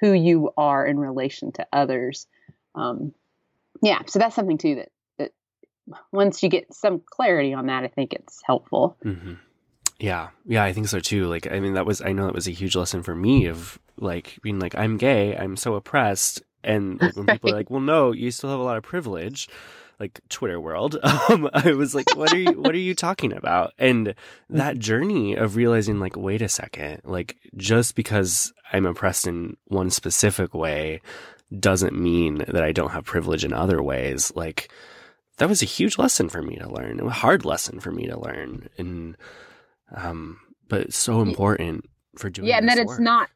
[0.00, 2.26] who you are in relation to others.
[2.74, 3.12] Um,
[3.82, 4.88] yeah, so that's something too that
[5.18, 5.32] that
[6.12, 8.96] once you get some clarity on that, I think it's helpful.
[9.02, 9.34] hmm
[9.98, 11.26] Yeah, yeah, I think so too.
[11.26, 13.78] Like, I mean, that was I know that was a huge lesson for me of
[13.98, 17.80] like being like I'm gay, I'm so oppressed, and like, when people are like, well,
[17.80, 19.48] no, you still have a lot of privilege.
[19.98, 20.96] like Twitter world,
[21.30, 23.72] um, I was like, what are you, what are you talking about?
[23.78, 24.14] And
[24.50, 24.80] that Mm-hmm.
[24.80, 30.52] journey of realizing like, wait a second, like just because I'm oppressed in one specific
[30.54, 31.00] way
[31.58, 34.32] doesn't mean that I don't have privilege in other ways.
[34.36, 34.70] Like
[35.38, 38.18] that was a huge lesson for me to learn, a hard lesson for me to
[38.20, 38.68] learn.
[38.78, 39.16] And,
[39.94, 41.88] um, but so important
[42.18, 43.30] for doing yeah and that it's not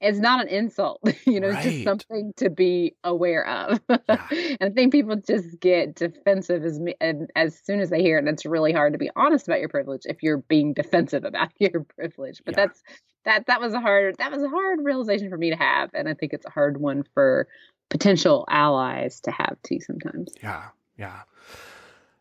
[0.00, 4.26] it's not an insult you know it's just something to be aware of Yeah.
[4.30, 8.16] and i think people just get defensive as me and as soon as they hear
[8.16, 11.24] it and it's really hard to be honest about your privilege if you're being defensive
[11.32, 12.66] about your privilege but Yeah.
[12.66, 12.82] that's
[13.24, 16.08] that that was a hard that was a hard realization for me to have and
[16.08, 17.48] i think it's a hard one for
[17.88, 20.64] potential allies to have too sometimes Yeah,
[20.98, 21.20] yeah.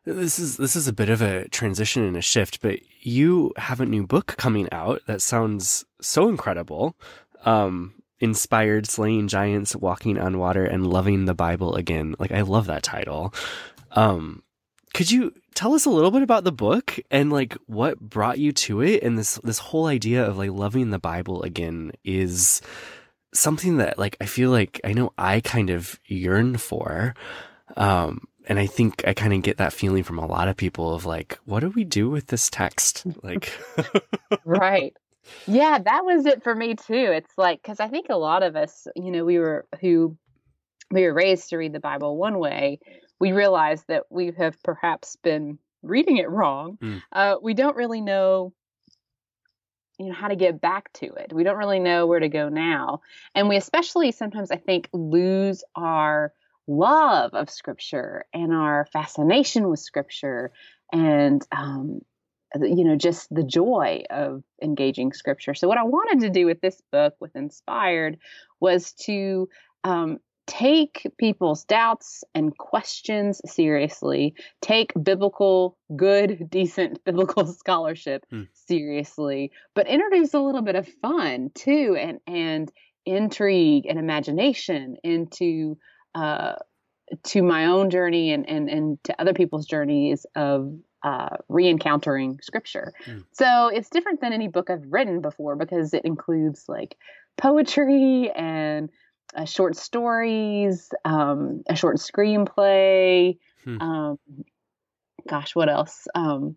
[0.05, 3.81] This is this is a bit of a transition and a shift, but you have
[3.81, 6.95] a new book coming out that sounds so incredible.
[7.45, 12.15] Um, inspired slaying giants, walking on water, and loving the Bible again.
[12.19, 13.33] Like I love that title.
[13.91, 14.43] Um,
[14.93, 18.51] could you tell us a little bit about the book and like what brought you
[18.53, 19.03] to it?
[19.03, 22.61] And this this whole idea of like loving the Bible again is
[23.33, 27.13] something that like I feel like I know I kind of yearn for.
[27.75, 30.93] Um, and I think I kind of get that feeling from a lot of people
[30.93, 33.03] of like, what do we do with this text?
[33.23, 33.51] Like,
[34.45, 34.95] right
[35.47, 36.93] yeah that was it for me too.
[36.93, 40.17] It's like because i think a lot of us you know we were who
[40.91, 42.79] we were raised to read the bible one way
[43.19, 46.77] we realize that we have perhaps been reading it wrong.
[46.81, 47.01] Mm.
[47.11, 48.53] uh, we don't really know
[49.97, 51.31] you know how to get back to it.
[51.31, 53.01] We don't really know where to go now.
[53.33, 56.33] And we especially sometimes i think lose our
[56.67, 60.51] love of scripture and our fascination with scripture
[60.91, 62.01] and um,
[62.61, 66.61] you know just the joy of engaging scripture so what i wanted to do with
[66.61, 68.17] this book with inspired
[68.59, 69.47] was to
[69.83, 70.17] um,
[70.47, 78.43] take people's doubts and questions seriously take biblical good decent biblical scholarship Hmm.
[78.53, 82.71] seriously but introduce a little bit of fun too and and
[83.05, 85.77] intrigue and imagination into
[86.15, 86.53] uh,
[87.23, 90.73] to my own journey and, and, and to other people's journeys of
[91.05, 92.91] uh, re-encountering scripture.
[93.05, 93.23] Mm.
[93.31, 96.97] So it's different than any book I've written before because it includes like
[97.37, 98.89] poetry and
[99.35, 103.37] uh, short stories, um, a short screenplay.
[103.63, 103.81] Hmm.
[103.81, 104.19] Um,
[105.29, 106.07] gosh, what else?
[106.15, 106.55] Um,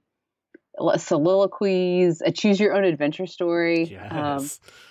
[0.97, 3.87] soliloquies, a choose your own adventure story.
[4.11, 4.49] Um,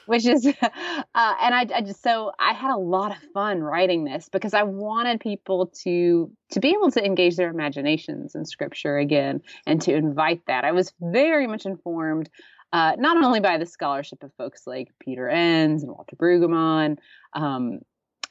[0.07, 4.03] which is uh, and I, I just so i had a lot of fun writing
[4.05, 8.97] this because i wanted people to to be able to engage their imaginations in scripture
[8.97, 12.29] again and to invite that i was very much informed
[12.73, 16.97] uh, not only by the scholarship of folks like peter enns and walter brueggemann
[17.33, 17.79] um,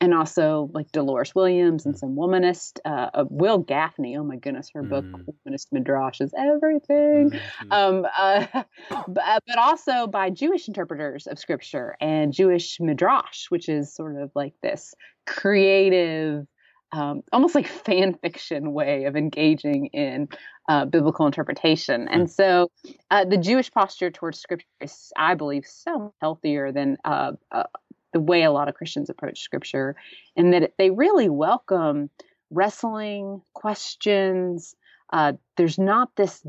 [0.01, 4.17] and also like Dolores Williams and some womanist, uh, uh, Wil Gafney.
[4.19, 5.25] Oh my goodness, her book Mm.
[5.47, 7.73] Womanist Midrash is everything Mhm.
[7.73, 8.47] um, uh,
[9.09, 14.17] but, uh, but also by Jewish interpreters of scripture and Jewish midrash, which is sort
[14.21, 14.95] of like this
[15.27, 16.47] creative,
[16.93, 20.29] um, almost like fan fiction way of engaging in
[20.69, 22.09] uh, biblical interpretation.
[22.09, 22.69] And so
[23.11, 27.65] uh, the Jewish posture towards scripture is, I believe, so healthier than uh, uh,
[28.17, 29.95] the way a lot of Christians approach scripture,
[30.37, 32.09] in that they really welcome
[32.51, 34.75] wrestling, questions.
[35.13, 36.43] Uh, there's not this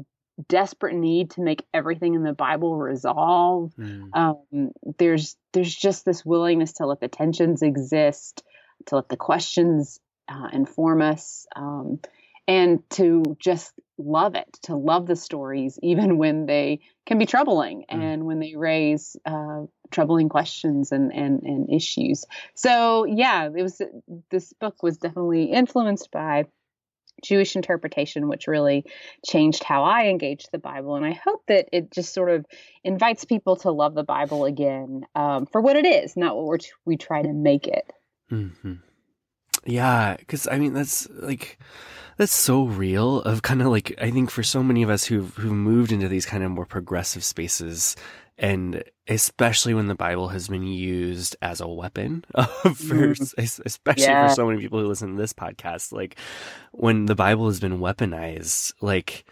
[0.48, 3.74] desperate need to make everything in the Bible resolve.
[3.78, 4.10] Mm.
[4.14, 8.44] Um, there's there's just this willingness to let the tensions exist,
[8.86, 10.00] to let the questions
[10.30, 12.00] uh, inform us, um,
[12.48, 17.86] and to just love it, to love the stories even when they can be troubling
[17.92, 18.02] Mm.
[18.02, 22.26] and when they raise uh, troubling questions and, and and issues.
[22.56, 23.82] So yeah, it was
[24.30, 26.46] this book was definitely influenced by
[27.24, 28.86] Jewish interpretation, which really
[29.26, 30.96] changed how I engaged the Bible.
[30.96, 32.46] And I hope that it just sort of
[32.84, 36.58] invites people to love the Bible again um, for what it is, not what we're
[36.60, 37.92] t- we try to make it.
[38.30, 38.74] hmm
[39.66, 41.58] Yeah, because I mean that's like
[42.18, 43.22] that's so real.
[43.22, 46.08] Of kind of like I think for so many of us who've who moved into
[46.08, 47.96] these kind of more progressive spaces,
[48.38, 53.40] and especially when the Bible has been used as a weapon for mm-hmm.
[53.42, 54.28] es- especially Yeah.
[54.28, 56.18] for so many people who listen to this podcast, like
[56.72, 59.26] when the Bible has been weaponized, like.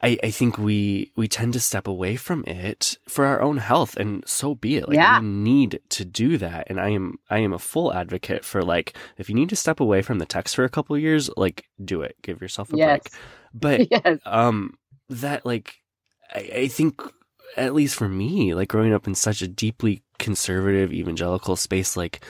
[0.00, 3.96] I, I think we we tend to step away from it for our own health
[3.96, 4.88] and so be it.
[4.88, 5.18] Like Yeah.
[5.20, 6.68] we need to do that.
[6.70, 9.80] And I am I am a full advocate for like if you need to step
[9.80, 12.14] away from the text for a couple of years, like do it.
[12.22, 13.00] Give yourself a Yes.
[13.02, 13.88] break.
[13.90, 14.20] But yes.
[14.24, 14.74] um
[15.08, 15.74] that like
[16.32, 17.02] I, I think
[17.56, 22.24] at least for me, like growing up in such a deeply conservative evangelical space, like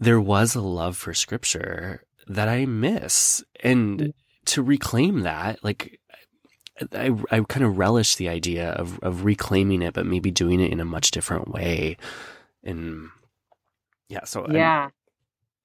[0.00, 3.44] there was a love for scripture that I miss.
[3.62, 4.14] And
[4.46, 6.00] to reclaim that, like
[6.92, 10.70] I, I kind of relish the idea of, of reclaiming it, but maybe doing it
[10.70, 11.96] in a much different way.
[12.62, 13.08] And
[14.08, 14.84] yeah, so yeah.
[14.84, 14.90] I'm,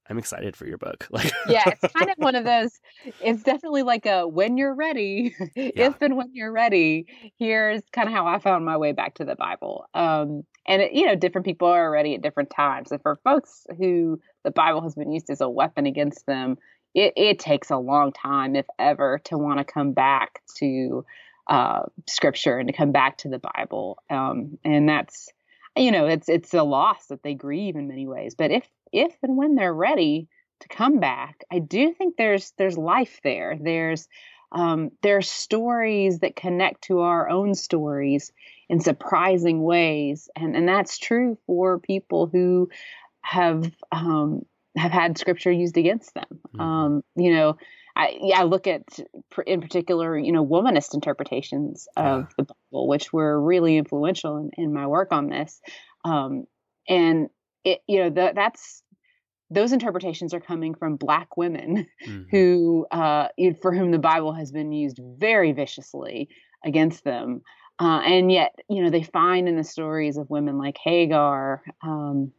[0.09, 1.07] I'm excited for your book.
[1.11, 2.79] Like, yeah, it's kind of one of those.
[3.21, 5.71] It's definitely like a when you're ready, yeah.
[5.75, 7.07] if and when you're ready.
[7.37, 9.85] Here's kind of how I found my way back to the Bible.
[9.93, 12.91] Um, and it, you know, different people are ready at different times.
[12.91, 16.57] And for folks who the Bible has been used as a weapon against them,
[16.93, 21.05] it, it takes a long time, if ever, to want to come back to
[21.47, 24.01] uh, Scripture and to come back to the Bible.
[24.09, 25.29] Um, and that's,
[25.75, 28.35] you know, it's it's a loss that they grieve in many ways.
[28.35, 30.27] But if if and when they're ready
[30.61, 33.57] to come back, I do think there's there's life there.
[33.59, 34.07] There's
[34.51, 38.33] um, there's stories that connect to our own stories
[38.69, 42.69] in surprising ways, and and that's true for people who
[43.21, 46.25] have um, have had scripture used against them.
[46.31, 46.61] Mm-hmm.
[46.61, 47.57] Um, you know,
[47.95, 48.83] I yeah, I look at
[49.45, 52.27] in particular, you know, womanist interpretations of yeah.
[52.37, 55.59] the Bible, which were really influential in, in my work on this.
[56.05, 56.45] Um,
[56.87, 57.29] and
[57.63, 58.83] it, you know, the, that's
[59.49, 62.23] those interpretations are coming from black women mm-hmm.
[62.31, 63.27] who, uh,
[63.61, 66.29] for whom the Bible has been used very viciously
[66.63, 67.41] against them.
[67.79, 72.31] Uh, and yet, you know, they find in the stories of women like Hagar, um,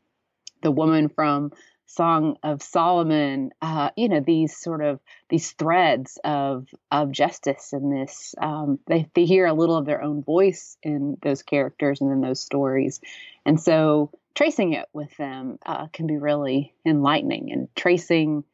[0.63, 1.53] the woman from
[1.87, 7.91] Song of Solomon, uh, you know, these sort of these threads of of justice in
[7.91, 8.35] this.
[8.41, 12.21] Um, they they hear a little of their own voice in those characters and in
[12.21, 13.01] those stories,
[13.45, 17.53] and so tracing it with them uh, can be really enlightening.
[17.53, 18.45] And tracing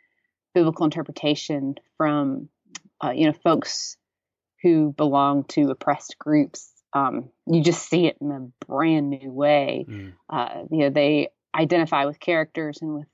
[0.55, 2.49] biblical interpretation from
[3.03, 3.97] uh, you know folks
[4.63, 9.87] who belong to oppressed groups, um, you just see it in a brand new way.
[9.89, 10.13] Mm.
[10.29, 13.07] Uh, you know, they identify with characters and with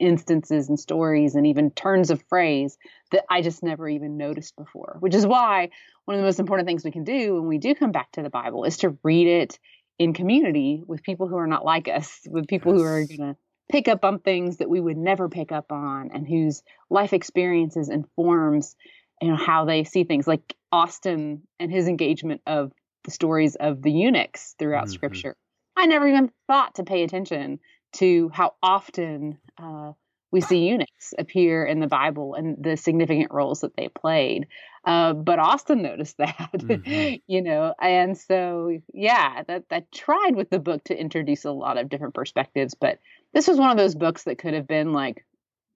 [0.00, 2.78] instances and stories and even turns of phrase
[3.10, 5.70] that I just never even noticed before, which is why
[6.04, 8.22] one of the most important things we can do when we do come back to
[8.22, 9.58] the Bible is to read it
[9.98, 12.80] in community with people who are not like us, with people yes.
[12.80, 13.36] who are going to
[13.70, 17.88] pick up on things that we would never pick up on and whose life experiences
[17.88, 18.76] informs
[19.22, 22.72] you know how they see things like Austin and his engagement of
[23.04, 24.94] the stories of the eunuchs throughout mm-hmm.
[24.94, 25.36] scripture.
[25.76, 27.60] I never even thought to pay attention
[27.94, 29.92] to how often uh,
[30.30, 34.46] we see eunuchs appear in the Bible and the significant roles that they played.
[34.84, 37.16] Uh, but Austin noticed that, mm-hmm.
[37.26, 41.78] you know, and so yeah, that that tried with the book to introduce a lot
[41.78, 42.74] of different perspectives.
[42.74, 42.98] But
[43.32, 45.24] this was one of those books that could have been like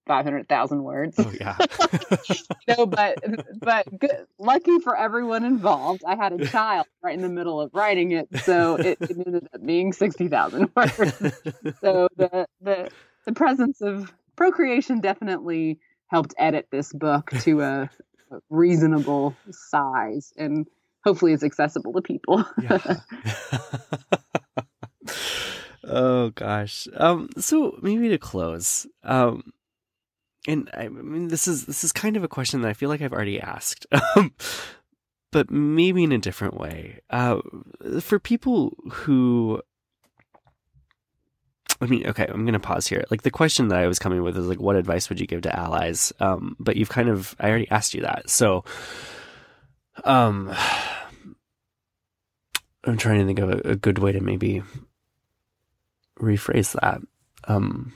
[0.09, 1.15] 500,000 words.
[1.19, 1.57] Oh yeah.
[2.69, 3.19] no, but
[3.61, 7.71] but good, lucky for everyone involved, I had a child right in the middle of
[7.73, 10.93] writing it, so it, it ended up being 60,000 words.
[11.81, 12.91] so the the
[13.27, 15.79] the presence of procreation definitely
[16.09, 17.91] helped edit this book to a,
[18.51, 20.67] reasonable size and
[21.03, 22.45] hopefully it's accessible to people.
[25.85, 26.87] oh gosh.
[26.95, 28.87] Um so maybe to close.
[29.03, 29.51] Um
[30.47, 33.03] and I mean this is this is kind of a question that I feel like
[33.03, 33.87] I've already asked.
[34.17, 34.33] Um,
[35.31, 37.01] but maybe in a different way.
[37.11, 37.41] Uh,
[38.01, 39.61] for people who
[41.81, 43.05] I mean, okay, I'm going to pause here.
[43.11, 45.43] Like the question that I was coming with is like, what advice would you give
[45.43, 46.13] to allies?
[46.19, 48.29] Um, but you've kind of, I already asked you that.
[48.29, 48.65] So,
[50.05, 50.53] um,
[52.85, 54.63] I'm trying to think of a, a good way to maybe
[56.19, 57.01] rephrase that.
[57.45, 57.93] Um,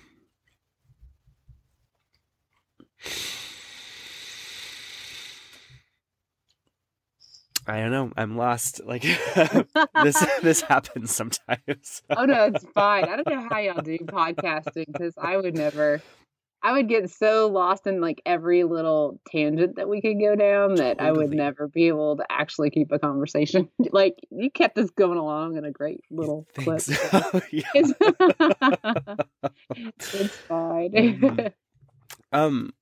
[7.67, 8.13] I don't know.
[8.17, 8.81] I'm lost.
[8.85, 9.03] Like
[10.03, 12.03] this, this happens sometimes.
[12.11, 13.05] oh no, it's fine.
[13.05, 16.03] I don't know how y'all do podcasting because I would never.
[16.65, 20.77] I would get so lost in like every little tangent that we could go down
[20.77, 21.09] that totally.
[21.09, 23.69] I would never be able to actually keep a conversation.
[23.91, 26.83] like you kept this going along in a great little clip.
[26.87, 27.93] it's,
[30.15, 30.93] it's fine.
[30.93, 31.47] Mm-hmm.
[32.33, 32.73] Um,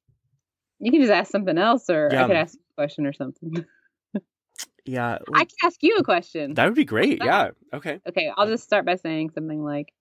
[0.81, 2.25] you can just ask something else, or yeah.
[2.25, 3.65] I could ask a question or something.
[4.87, 5.19] Yeah.
[5.29, 6.55] Like, I can ask you a question.
[6.55, 7.23] That would be great.
[7.23, 7.51] Yeah.
[7.73, 8.01] Okay.
[8.09, 8.33] Okay.
[8.37, 9.93] I'll just start by saying something like,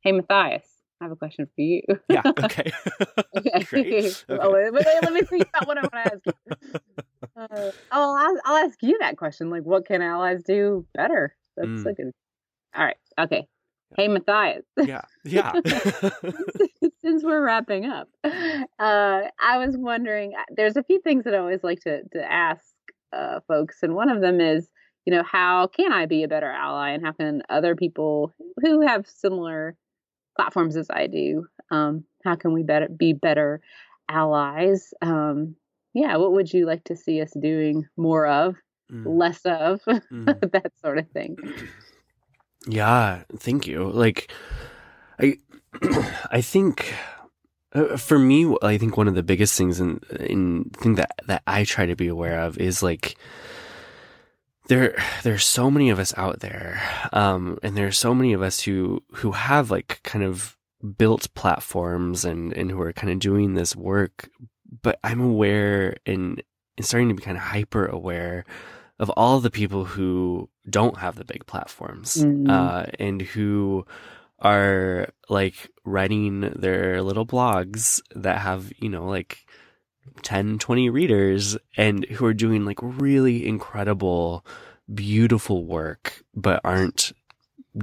[0.00, 0.64] Hey, Matthias,
[1.00, 1.82] I have a question for you.
[2.08, 2.22] yeah.
[2.44, 2.70] Okay.
[3.36, 3.64] okay.
[3.64, 4.24] Great.
[4.28, 4.42] Okay.
[4.42, 6.32] Oh, let, me, let me think about what I want to ask you.
[7.36, 9.50] Uh, oh, I'll, I'll, ask you that question.
[9.50, 11.34] Like, what can allies do better?
[11.56, 11.86] That's mm.
[11.86, 12.12] a good.
[12.76, 12.96] All right.
[13.18, 13.46] Okay.
[13.96, 14.64] Hey, Matthias.
[14.76, 15.02] Yeah.
[15.24, 15.52] Yeah.
[17.00, 18.28] Since we're wrapping up, uh,
[18.78, 20.32] I was wondering.
[20.38, 22.64] Uh, there's a few things that I always like to to ask
[23.12, 24.68] uh, folks, and one of them is,
[25.06, 28.80] you know, how can I be a better ally, and how can other people who
[28.80, 29.76] have similar
[30.36, 33.60] platforms as I do, um, how can we better be better
[34.08, 34.94] allies?
[35.02, 35.56] Um,
[35.94, 38.56] yeah, what would you like to see us doing more of,
[38.90, 39.18] Mm.
[39.18, 39.80] less of,
[40.10, 40.40] Mm.
[40.52, 41.36] that sort of thing?
[42.66, 43.90] Yeah, thank you.
[43.90, 44.30] Like,
[45.18, 45.38] I,
[46.30, 46.94] I think
[47.72, 51.42] uh, for me, I think one of the biggest things in in thing that that
[51.46, 53.16] I try to be aware of is like
[54.68, 56.80] there there's so many of us out there,
[57.12, 60.56] um, and there's so many of us who who have like kind of
[60.96, 64.28] built platforms and and who are kind of doing this work,
[64.82, 66.42] but I'm aware and,
[66.76, 68.44] and starting to be kind of hyper aware
[68.98, 72.50] of all the people who don't have the big platforms Mhm.
[72.50, 73.86] uh, and who
[74.40, 79.44] are like writing their little blogs that have you know like
[80.22, 84.44] 10 20 readers and who are doing like really incredible
[84.92, 87.12] beautiful work but aren't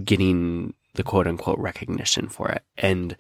[0.03, 3.15] getting the quote unquote recognition for it and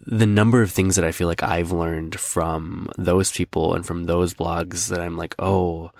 [0.00, 4.04] the number of things that I feel like I've learned from those people and from
[4.04, 5.90] those blogs that I'm like, oh,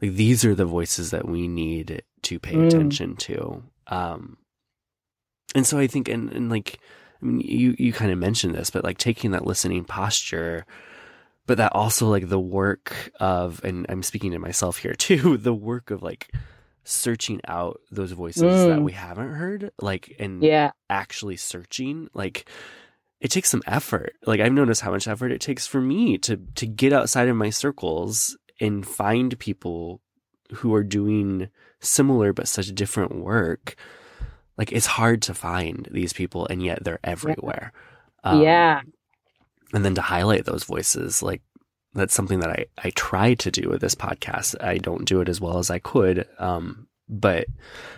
[0.00, 2.66] like these are the voices that we need to pay Mm.
[2.66, 3.62] attention to.
[3.88, 4.38] Um,
[5.54, 6.78] and so I think, and, and like,
[7.22, 10.66] I mean, you, you kind of mentioned this, but like taking that listening posture,
[11.46, 15.54] but that also like the work of, and I'm speaking to myself here too, the
[15.54, 16.30] work of like
[16.84, 18.84] searching out those voices that Mm.
[18.84, 20.70] we haven't heard, like, and Yeah.
[20.90, 22.48] actually searching like
[23.20, 26.36] it takes some effort like i've noticed how much effort it takes for me to
[26.54, 30.00] to get outside of my circles and find people
[30.54, 31.48] who are doing
[31.80, 33.74] similar but such different work
[34.58, 37.72] like it's hard to find these people and yet they're everywhere
[38.24, 38.82] Um, yeah.
[39.72, 41.40] and then to highlight those voices like
[41.94, 45.28] that's something that i i try to do with this podcast i don't do it
[45.28, 47.46] as well as i could um but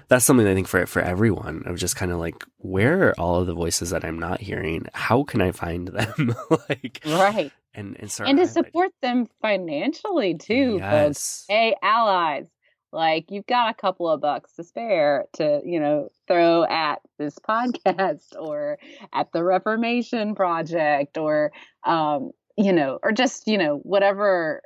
[0.07, 3.41] that's something I think for for everyone of just kind of like where are all
[3.41, 4.87] of the voices that I'm not hearing?
[4.95, 6.33] How can I find them?
[6.69, 7.51] like Right.
[7.75, 10.81] and and start And to support them financially too, folks.
[10.81, 11.45] Yes.
[11.49, 12.47] Hey, allies.
[12.93, 17.39] Like you've got a couple of bucks to spare to, you know, throw at this
[17.49, 18.79] podcast or
[19.13, 21.53] at the Reformation Project or
[21.85, 24.63] um, you know, or just, you know, whatever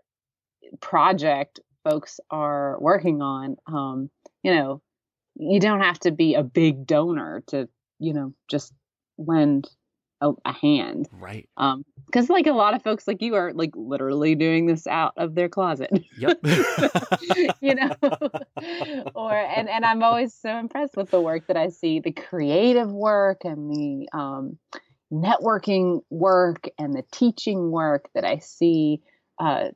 [0.80, 3.56] project folks are working on.
[3.66, 4.10] Um,
[4.42, 4.82] you know,
[5.36, 7.68] you don't have to be a big donor to,
[7.98, 8.72] you know, just
[9.18, 9.68] lend
[10.20, 11.08] a, a hand.
[11.12, 11.48] Right.
[11.56, 15.14] Um, because like a lot of folks like you are like literally doing this out
[15.16, 15.90] of their closet.
[16.18, 16.38] Yep.
[17.60, 17.90] you know
[19.14, 22.90] or and and i'm always so impressed with the work that i see the creative
[22.90, 24.58] work and the um
[25.12, 29.00] networking work and the teaching work that i see
[29.38, 29.68] uh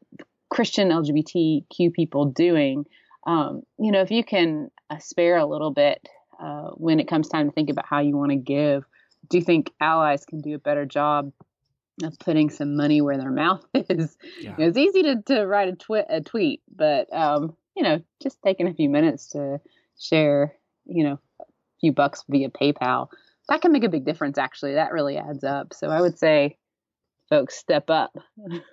[0.51, 2.85] christian lgbtq people doing
[3.27, 6.07] um you know if you can uh, spare a little bit
[6.41, 8.85] uh when it comes time to think about how you want to give
[9.29, 11.33] do you think allies can do a better job
[12.03, 14.51] of putting some money where their mouth is Yeah.
[14.53, 18.01] you know, it's easy to, to write a, twi- a tweet, but um, you know,
[18.23, 19.61] just taking a few minutes to
[19.99, 20.55] share,
[20.87, 21.45] you know, a
[21.81, 23.09] few bucks via PayPal,
[23.49, 24.39] that can make a big difference.
[24.39, 25.73] Actually, that really adds up.
[25.75, 26.57] So I would say,
[27.29, 28.17] folks, step up.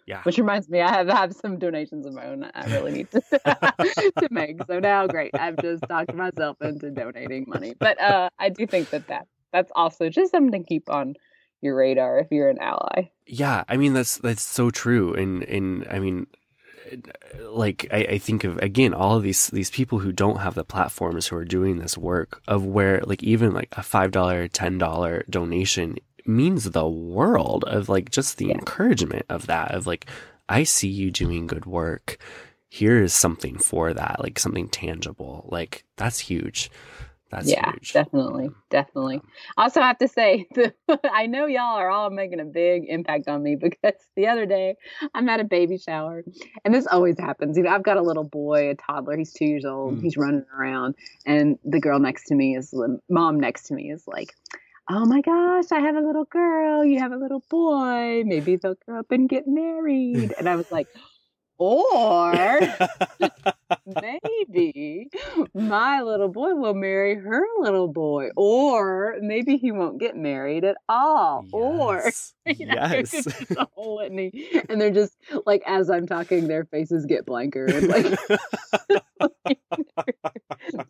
[0.06, 0.22] Yeah.
[0.24, 2.50] Which reminds me, I have I have some donations of my own.
[2.54, 3.22] I really need to
[4.20, 4.58] to make.
[4.68, 7.74] So now, great, I've just talked myself into donating money.
[7.80, 11.16] But uh, I do think that that that's also just something to keep on
[11.62, 13.10] your radar if you're an ally.
[13.26, 16.28] Yeah, I mean that's that's so true, and and I mean,
[17.42, 20.64] like I, I think of again all of these these people who don't have the
[20.64, 24.78] platforms who are doing this work of where like even like a five dollar ten
[24.78, 28.54] dollar donation means the world of like just the Yeah.
[28.56, 30.06] encouragement of that of like
[30.48, 32.18] I see you doing good work.
[32.70, 35.48] Here is something for that, like something tangible.
[35.52, 36.70] Like that's huge.
[37.32, 37.94] That's yeah, huge.
[37.94, 39.22] definitely, definitely.
[39.58, 40.74] I also have to say, the,
[41.12, 44.76] I know y'all are all making a big impact on me because the other day
[45.14, 46.24] I'm at a baby shower,
[46.64, 47.58] and this always happens.
[47.58, 49.18] You know, I've got a little boy, a toddler.
[49.18, 49.98] He's two years old.
[49.98, 50.04] Mm.
[50.04, 50.96] He's running around,
[51.26, 54.34] and the girl next to me is the mom next to me is like.
[54.88, 56.86] Oh my gosh, I have a little girl.
[56.86, 58.22] You have a little boy.
[58.24, 60.36] Maybe they'll grow up and get married.
[60.38, 60.88] And I was like,
[61.58, 62.60] or
[64.02, 65.10] maybe
[65.54, 70.78] my little boy will marry her little boy, or maybe he won't get married at
[70.88, 72.34] all, or Yes.
[72.46, 73.28] you know, yes.
[73.58, 74.50] a whole litany.
[74.70, 77.66] And they're just like, as I'm talking, their faces get blanker.
[77.66, 78.20] And like,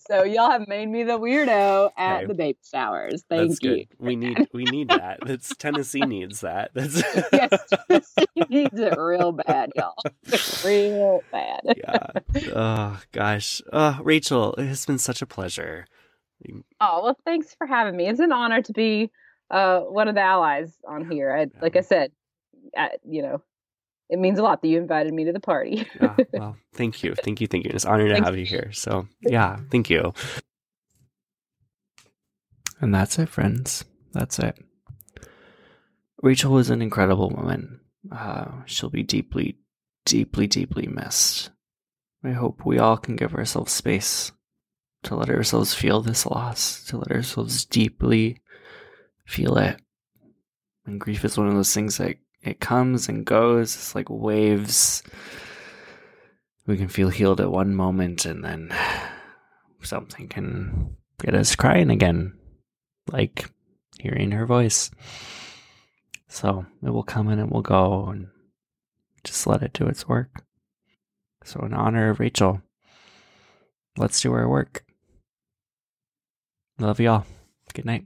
[0.09, 3.23] so y'all have made me the weirdo at the baby showers.
[3.29, 3.85] Thank That's you.
[3.99, 5.19] We need we need that.
[5.25, 6.71] That's Tennessee needs that.
[6.73, 6.95] That's
[7.33, 9.95] yes, he needs it real bad, y'all.
[10.65, 11.61] Real bad.
[11.77, 12.07] yeah.
[12.67, 13.61] Oh gosh.
[13.71, 15.85] Oh, Rachel, it has been such a pleasure.
[16.81, 18.07] Oh well, thanks for having me.
[18.07, 19.11] It's an honor to be
[19.51, 21.31] uh, one of the allies on here.
[21.31, 22.11] I, like I said,
[22.75, 23.43] I, you know,
[24.09, 25.87] it means a lot that you invited me to the party.
[26.01, 27.13] yeah, well, thank you.
[27.13, 27.45] Thank you.
[27.45, 27.71] Thank you.
[27.71, 28.71] It's an honor to have you here.
[28.73, 30.15] So, yeah, thank you.
[32.81, 33.85] And that's it, friends.
[34.11, 34.57] That's it.
[36.23, 37.81] Rachel was an incredible woman.
[38.11, 39.59] Uh, she'll be deeply,
[40.05, 41.51] deeply, deeply missed.
[42.27, 44.31] I hope we all can give ourselves space
[45.03, 48.41] to let ourselves feel this loss, to let ourselves deeply
[49.25, 49.79] feel it.
[50.85, 53.75] And grief is one of those things that it comes and goes.
[53.75, 55.03] It's like waves.
[56.67, 58.75] We can feel healed at one moment and then
[59.81, 62.37] something can get us crying again,
[63.11, 63.49] like
[63.99, 64.91] hearing her voice.
[66.27, 68.27] So it will come and it will go and
[69.23, 70.44] just let it do its work.
[71.45, 72.63] So, in honor of Rachel,
[73.97, 74.83] let's do our work.
[76.79, 77.25] Love y'all.
[77.73, 78.05] Good night.